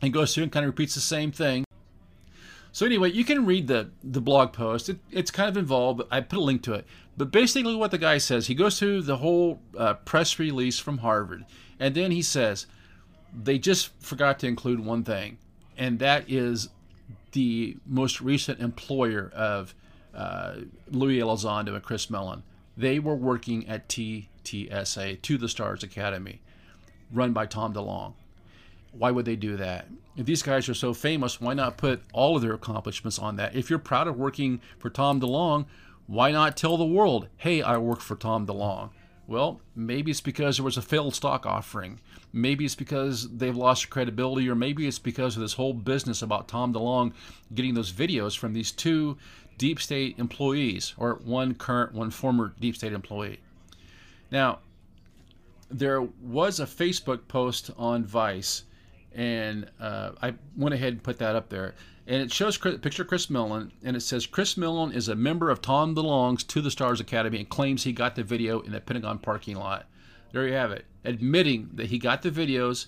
and 0.00 0.12
goes 0.12 0.34
through 0.34 0.44
and 0.44 0.52
kind 0.52 0.64
of 0.64 0.70
repeats 0.70 0.94
the 0.94 1.00
same 1.00 1.32
thing. 1.32 1.64
So 2.72 2.86
anyway, 2.86 3.12
you 3.12 3.24
can 3.24 3.44
read 3.44 3.66
the 3.68 3.90
the 4.02 4.20
blog 4.20 4.52
post. 4.52 4.88
It, 4.88 4.98
it's 5.10 5.30
kind 5.30 5.48
of 5.48 5.56
involved. 5.56 6.02
I 6.10 6.20
put 6.20 6.38
a 6.38 6.42
link 6.42 6.62
to 6.62 6.72
it. 6.74 6.86
But 7.16 7.30
basically, 7.30 7.76
what 7.76 7.90
the 7.90 7.98
guy 7.98 8.18
says, 8.18 8.46
he 8.46 8.54
goes 8.54 8.78
through 8.78 9.02
the 9.02 9.18
whole 9.18 9.60
uh, 9.76 9.94
press 9.94 10.38
release 10.38 10.78
from 10.78 10.98
Harvard, 10.98 11.44
and 11.78 11.94
then 11.94 12.10
he 12.10 12.22
says 12.22 12.66
they 13.42 13.58
just 13.58 13.90
forgot 14.00 14.38
to 14.40 14.46
include 14.46 14.80
one 14.80 15.04
thing, 15.04 15.38
and 15.76 15.98
that 15.98 16.30
is 16.30 16.68
the 17.32 17.76
most 17.86 18.20
recent 18.20 18.60
employer 18.60 19.30
of 19.34 19.74
uh, 20.14 20.56
Louis 20.90 21.18
Elizondo 21.18 21.74
and 21.74 21.82
Chris 21.82 22.08
Mellon. 22.10 22.42
They 22.76 22.98
were 22.98 23.14
working 23.14 23.68
at 23.68 23.88
TTSA, 23.88 25.20
To 25.20 25.38
the 25.38 25.48
Stars 25.48 25.82
Academy, 25.82 26.40
run 27.12 27.32
by 27.32 27.46
Tom 27.46 27.74
DeLonge. 27.74 28.14
Why 28.92 29.10
would 29.10 29.24
they 29.24 29.36
do 29.36 29.56
that? 29.56 29.86
If 30.16 30.26
these 30.26 30.42
guys 30.42 30.68
are 30.68 30.74
so 30.74 30.92
famous, 30.92 31.40
why 31.40 31.54
not 31.54 31.78
put 31.78 32.02
all 32.12 32.36
of 32.36 32.42
their 32.42 32.52
accomplishments 32.52 33.18
on 33.18 33.36
that? 33.36 33.54
If 33.56 33.70
you're 33.70 33.78
proud 33.78 34.08
of 34.08 34.18
working 34.18 34.60
for 34.78 34.90
Tom 34.90 35.20
DeLonge, 35.20 35.66
why 36.06 36.30
not 36.30 36.56
tell 36.56 36.76
the 36.76 36.84
world, 36.84 37.28
hey, 37.38 37.62
I 37.62 37.78
work 37.78 38.00
for 38.00 38.16
Tom 38.16 38.46
DeLonge? 38.46 38.90
Well, 39.26 39.60
maybe 39.74 40.10
it's 40.10 40.20
because 40.20 40.56
there 40.56 40.64
was 40.64 40.76
a 40.76 40.82
failed 40.82 41.14
stock 41.14 41.46
offering. 41.46 42.00
Maybe 42.32 42.64
it's 42.64 42.74
because 42.74 43.28
they've 43.30 43.56
lost 43.56 43.88
credibility, 43.88 44.48
or 44.48 44.54
maybe 44.54 44.86
it's 44.86 44.98
because 44.98 45.36
of 45.36 45.42
this 45.42 45.54
whole 45.54 45.72
business 45.72 46.20
about 46.20 46.48
Tom 46.48 46.74
DeLonge 46.74 47.14
getting 47.54 47.74
those 47.74 47.92
videos 47.92 48.36
from 48.36 48.52
these 48.52 48.72
two 48.72 49.16
deep 49.58 49.80
state 49.80 50.18
employees, 50.18 50.94
or 50.98 51.20
one 51.24 51.54
current, 51.54 51.94
one 51.94 52.10
former 52.10 52.52
deep 52.60 52.74
state 52.76 52.92
employee. 52.92 53.40
Now, 54.30 54.58
there 55.72 56.02
was 56.02 56.60
a 56.60 56.66
Facebook 56.66 57.28
post 57.28 57.70
on 57.76 58.04
Vice 58.04 58.64
and 59.14 59.66
uh, 59.80 60.12
I 60.20 60.34
went 60.56 60.74
ahead 60.74 60.94
and 60.94 61.02
put 61.02 61.18
that 61.18 61.36
up 61.36 61.48
there. 61.48 61.74
And 62.06 62.22
it 62.22 62.32
shows 62.32 62.58
picture 62.58 63.04
Chris 63.04 63.30
Mellon, 63.30 63.72
and 63.84 63.96
it 63.96 64.00
says 64.00 64.26
Chris 64.26 64.56
Mellon 64.56 64.92
is 64.92 65.08
a 65.08 65.14
member 65.14 65.50
of 65.50 65.62
Tom 65.62 65.94
DeLonge's 65.94 66.42
To 66.44 66.60
the 66.60 66.70
Stars 66.70 67.00
Academy 67.00 67.38
and 67.38 67.48
claims 67.48 67.84
he 67.84 67.92
got 67.92 68.16
the 68.16 68.24
video 68.24 68.60
in 68.60 68.72
the 68.72 68.80
Pentagon 68.80 69.18
parking 69.18 69.56
lot. 69.56 69.86
There 70.32 70.46
you 70.46 70.54
have 70.54 70.72
it, 70.72 70.84
admitting 71.04 71.70
that 71.74 71.86
he 71.86 71.98
got 71.98 72.22
the 72.22 72.30
videos 72.30 72.86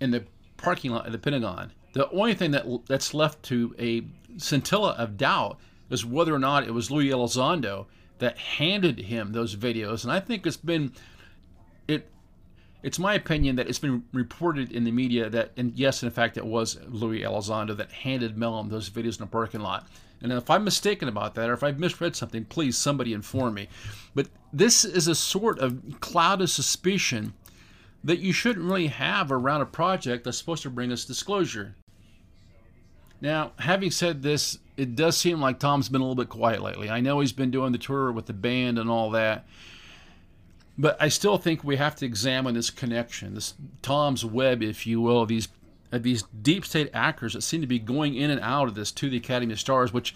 in 0.00 0.12
the 0.12 0.24
parking 0.56 0.92
lot 0.92 1.06
of 1.06 1.12
the 1.12 1.18
Pentagon. 1.18 1.72
The 1.92 2.08
only 2.10 2.34
thing 2.34 2.52
that 2.52 2.66
that's 2.86 3.12
left 3.12 3.42
to 3.44 3.74
a 3.78 4.02
scintilla 4.38 4.92
of 4.92 5.16
doubt 5.16 5.58
is 5.90 6.04
whether 6.04 6.34
or 6.34 6.38
not 6.38 6.64
it 6.64 6.72
was 6.72 6.90
Louis 6.90 7.10
Elizondo 7.10 7.86
that 8.18 8.38
handed 8.38 8.98
him 8.98 9.32
those 9.32 9.56
videos, 9.56 10.04
and 10.04 10.12
I 10.12 10.20
think 10.20 10.46
it's 10.46 10.56
been 10.56 10.92
it 11.88 12.10
it's 12.82 12.98
my 12.98 13.14
opinion 13.14 13.56
that 13.56 13.68
it's 13.68 13.78
been 13.78 14.04
reported 14.12 14.70
in 14.70 14.84
the 14.84 14.92
media 14.92 15.28
that, 15.30 15.50
and 15.56 15.72
yes, 15.74 16.04
in 16.04 16.10
fact, 16.10 16.36
it 16.36 16.46
was 16.46 16.78
Louis 16.86 17.22
Elizondo 17.22 17.76
that 17.76 17.90
handed 17.90 18.36
Mellon 18.36 18.68
those 18.68 18.88
videos 18.90 19.18
in 19.18 19.24
a 19.24 19.26
parking 19.26 19.60
lot. 19.60 19.88
And 20.22 20.32
if 20.32 20.48
I'm 20.48 20.62
mistaken 20.62 21.08
about 21.08 21.34
that, 21.34 21.50
or 21.50 21.52
if 21.52 21.62
I've 21.62 21.80
misread 21.80 22.14
something, 22.14 22.44
please 22.44 22.76
somebody 22.76 23.12
inform 23.12 23.54
me. 23.54 23.68
But 24.14 24.28
this 24.52 24.84
is 24.84 25.08
a 25.08 25.14
sort 25.14 25.58
of 25.58 26.00
cloud 26.00 26.40
of 26.40 26.48
suspicion 26.48 27.34
that 28.04 28.20
you 28.20 28.32
shouldn't 28.32 28.64
really 28.64 28.86
have 28.86 29.32
around 29.32 29.62
a 29.62 29.66
project 29.66 30.24
that's 30.24 30.38
supposed 30.38 30.62
to 30.62 30.70
bring 30.70 30.92
us 30.92 31.04
disclosure. 31.04 31.74
Now, 33.20 33.52
having 33.58 33.90
said 33.90 34.22
this, 34.22 34.58
it 34.76 34.94
does 34.94 35.16
seem 35.16 35.40
like 35.40 35.58
Tom's 35.58 35.88
been 35.88 36.02
a 36.02 36.04
little 36.04 36.14
bit 36.14 36.28
quiet 36.28 36.62
lately. 36.62 36.88
I 36.88 37.00
know 37.00 37.20
he's 37.20 37.32
been 37.32 37.50
doing 37.50 37.72
the 37.72 37.78
tour 37.78 38.12
with 38.12 38.26
the 38.26 38.32
band 38.32 38.78
and 38.78 38.88
all 38.88 39.10
that. 39.10 39.46
But 40.78 41.00
I 41.00 41.08
still 41.08 41.38
think 41.38 41.64
we 41.64 41.76
have 41.76 41.96
to 41.96 42.06
examine 42.06 42.54
this 42.54 42.70
connection, 42.70 43.34
this 43.34 43.54
Tom's 43.82 44.24
web, 44.24 44.62
if 44.62 44.86
you 44.86 45.00
will, 45.00 45.26
these 45.26 45.48
these 45.92 46.24
deep 46.42 46.64
state 46.64 46.90
actors 46.92 47.34
that 47.34 47.42
seem 47.42 47.60
to 47.60 47.66
be 47.66 47.78
going 47.78 48.16
in 48.16 48.30
and 48.30 48.40
out 48.40 48.68
of 48.68 48.74
this 48.74 48.90
to 48.92 49.08
the 49.08 49.16
Academy 49.16 49.52
of 49.52 49.60
Stars, 49.60 49.92
which, 49.92 50.14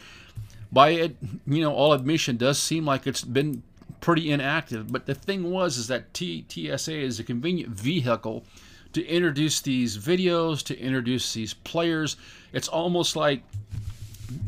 by 0.72 0.90
it, 0.90 1.16
you 1.46 1.62
know, 1.62 1.72
all 1.72 1.92
admission, 1.92 2.36
does 2.36 2.58
seem 2.58 2.84
like 2.84 3.06
it's 3.06 3.22
been 3.22 3.62
pretty 4.00 4.30
inactive. 4.30 4.90
But 4.92 5.06
the 5.06 5.14
thing 5.14 5.50
was, 5.50 5.76
is 5.76 5.86
that 5.88 6.12
T- 6.12 6.44
TSA 6.48 6.98
is 6.98 7.20
a 7.20 7.24
convenient 7.24 7.70
vehicle 7.70 8.44
to 8.92 9.06
introduce 9.06 9.60
these 9.60 9.96
videos, 9.96 10.62
to 10.64 10.78
introduce 10.78 11.32
these 11.32 11.54
players. 11.54 12.16
It's 12.52 12.68
almost 12.68 13.14
like, 13.14 13.42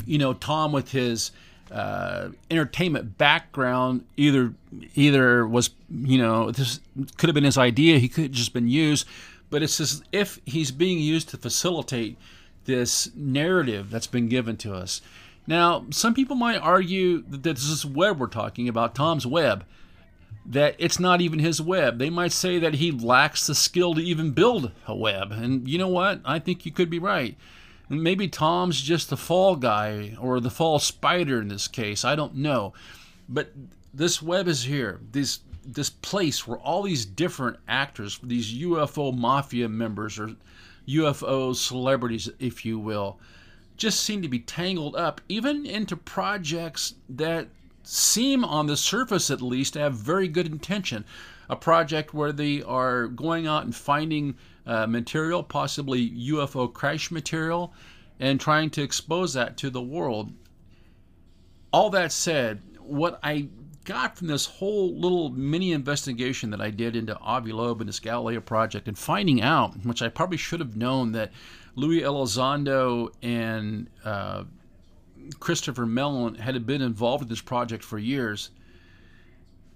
you 0.04 0.18
know, 0.18 0.34
Tom 0.34 0.72
with 0.72 0.90
his 0.90 1.30
uh, 1.72 2.28
entertainment 2.50 3.16
background 3.16 4.04
either 4.16 4.52
either 4.94 5.46
was 5.46 5.70
you 5.90 6.18
know 6.18 6.50
this 6.50 6.80
could 7.16 7.28
have 7.28 7.34
been 7.34 7.44
his 7.44 7.56
idea 7.56 7.98
he 7.98 8.08
could 8.08 8.24
have 8.24 8.32
just 8.32 8.52
been 8.52 8.68
used 8.68 9.06
but 9.52 9.62
it's 9.62 9.78
as 9.80 10.02
if 10.12 10.40
he's 10.46 10.70
being 10.70 10.98
used 10.98 11.28
to 11.28 11.36
facilitate 11.36 12.16
this 12.64 13.10
narrative 13.14 13.90
that's 13.90 14.06
been 14.06 14.26
given 14.26 14.56
to 14.56 14.74
us. 14.74 15.02
Now 15.46 15.84
some 15.90 16.14
people 16.14 16.36
might 16.36 16.56
argue 16.56 17.22
that 17.28 17.42
this 17.42 17.64
is 17.64 17.84
web 17.84 18.18
we're 18.18 18.28
talking 18.28 18.66
about 18.66 18.94
tom's 18.94 19.26
web 19.26 19.64
that 20.46 20.74
it's 20.78 20.98
not 20.98 21.20
even 21.20 21.38
his 21.38 21.60
web. 21.60 21.98
They 21.98 22.10
might 22.10 22.32
say 22.32 22.58
that 22.58 22.74
he 22.74 22.90
lacks 22.90 23.46
the 23.46 23.54
skill 23.54 23.94
to 23.94 24.00
even 24.00 24.30
build 24.30 24.72
a 24.86 24.96
web 24.96 25.32
and 25.32 25.68
you 25.68 25.76
know 25.76 25.88
what? 25.88 26.20
I 26.24 26.38
think 26.38 26.64
you 26.64 26.72
could 26.72 26.88
be 26.88 26.98
right 26.98 27.36
Maybe 27.92 28.26
Tom's 28.26 28.80
just 28.80 29.10
the 29.10 29.16
fall 29.16 29.56
guy 29.56 30.16
or 30.18 30.40
the 30.40 30.50
fall 30.50 30.78
spider 30.78 31.40
in 31.40 31.48
this 31.48 31.68
case. 31.68 32.04
I 32.04 32.16
don't 32.16 32.36
know. 32.36 32.72
But 33.28 33.52
this 33.92 34.22
web 34.22 34.48
is 34.48 34.64
here. 34.64 35.00
This 35.12 35.40
this 35.64 35.90
place 35.90 36.46
where 36.46 36.58
all 36.58 36.82
these 36.82 37.04
different 37.04 37.58
actors, 37.68 38.18
these 38.22 38.52
UFO 38.54 39.16
mafia 39.16 39.68
members 39.68 40.18
or 40.18 40.34
UFO 40.88 41.54
celebrities, 41.54 42.28
if 42.40 42.64
you 42.64 42.78
will, 42.78 43.20
just 43.76 44.00
seem 44.00 44.22
to 44.22 44.28
be 44.28 44.40
tangled 44.40 44.96
up, 44.96 45.20
even 45.28 45.64
into 45.64 45.96
projects 45.96 46.94
that 47.08 47.48
seem, 47.84 48.44
on 48.44 48.66
the 48.66 48.76
surface 48.76 49.30
at 49.30 49.42
least, 49.42 49.74
to 49.74 49.80
have 49.80 49.94
very 49.94 50.28
good 50.28 50.46
intention. 50.46 51.04
A 51.48 51.56
project 51.56 52.14
where 52.14 52.32
they 52.32 52.62
are 52.62 53.06
going 53.06 53.46
out 53.46 53.64
and 53.64 53.74
finding 53.74 54.36
uh, 54.66 54.86
material, 54.86 55.42
possibly 55.42 56.10
UFO 56.10 56.72
crash 56.72 57.10
material, 57.10 57.72
and 58.20 58.40
trying 58.40 58.70
to 58.70 58.82
expose 58.82 59.34
that 59.34 59.56
to 59.58 59.70
the 59.70 59.82
world. 59.82 60.32
All 61.72 61.90
that 61.90 62.12
said, 62.12 62.62
what 62.78 63.18
I 63.22 63.48
got 63.84 64.16
from 64.16 64.28
this 64.28 64.46
whole 64.46 64.94
little 64.94 65.30
mini 65.30 65.72
investigation 65.72 66.50
that 66.50 66.60
I 66.60 66.70
did 66.70 66.94
into 66.94 67.18
Avi 67.18 67.52
Loeb 67.52 67.80
and 67.80 67.88
this 67.88 67.98
Galileo 67.98 68.40
project 68.40 68.86
and 68.86 68.96
finding 68.96 69.42
out, 69.42 69.74
which 69.84 70.02
I 70.02 70.08
probably 70.08 70.36
should 70.36 70.60
have 70.60 70.76
known, 70.76 71.12
that 71.12 71.32
Luis 71.74 72.02
Elizondo 72.02 73.08
and 73.22 73.88
uh, 74.04 74.44
Christopher 75.40 75.86
Mellon 75.86 76.36
had 76.36 76.64
been 76.66 76.82
involved 76.82 77.22
in 77.22 77.28
this 77.28 77.40
project 77.40 77.82
for 77.82 77.98
years 77.98 78.50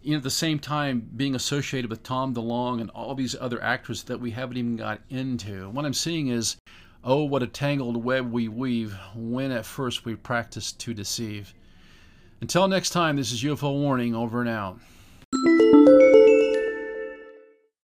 you 0.07 0.12
know, 0.12 0.19
at 0.19 0.23
the 0.23 0.31
same 0.31 0.61
time 0.61 1.11
being 1.16 1.35
associated 1.35 1.90
with 1.90 2.05
Tom 2.05 2.33
DeLonge 2.33 2.81
and 2.81 2.90
all 2.90 3.16
these 3.16 3.35
other 3.40 3.61
actors 3.61 4.05
that 4.05 4.21
we 4.21 4.31
haven't 4.31 4.57
even 4.57 4.77
got 4.77 5.01
into. 5.11 5.69
What 5.71 5.85
I'm 5.85 5.92
seeing 5.92 6.29
is, 6.29 6.57
oh, 7.03 7.25
what 7.25 7.42
a 7.42 7.49
tangled 7.49 7.97
web 8.05 8.31
we 8.31 8.47
weave 8.47 8.97
when 9.16 9.51
at 9.51 9.66
first 9.66 10.05
we 10.05 10.14
practice 10.14 10.71
to 10.71 10.95
deceive. 10.95 11.53
Until 12.40 12.69
next 12.69 12.90
time, 12.90 13.16
this 13.16 13.33
is 13.33 13.42
UFO 13.42 13.73
Warning 13.73 14.14
over 14.14 14.40
and 14.40 14.49
out. 14.49 14.79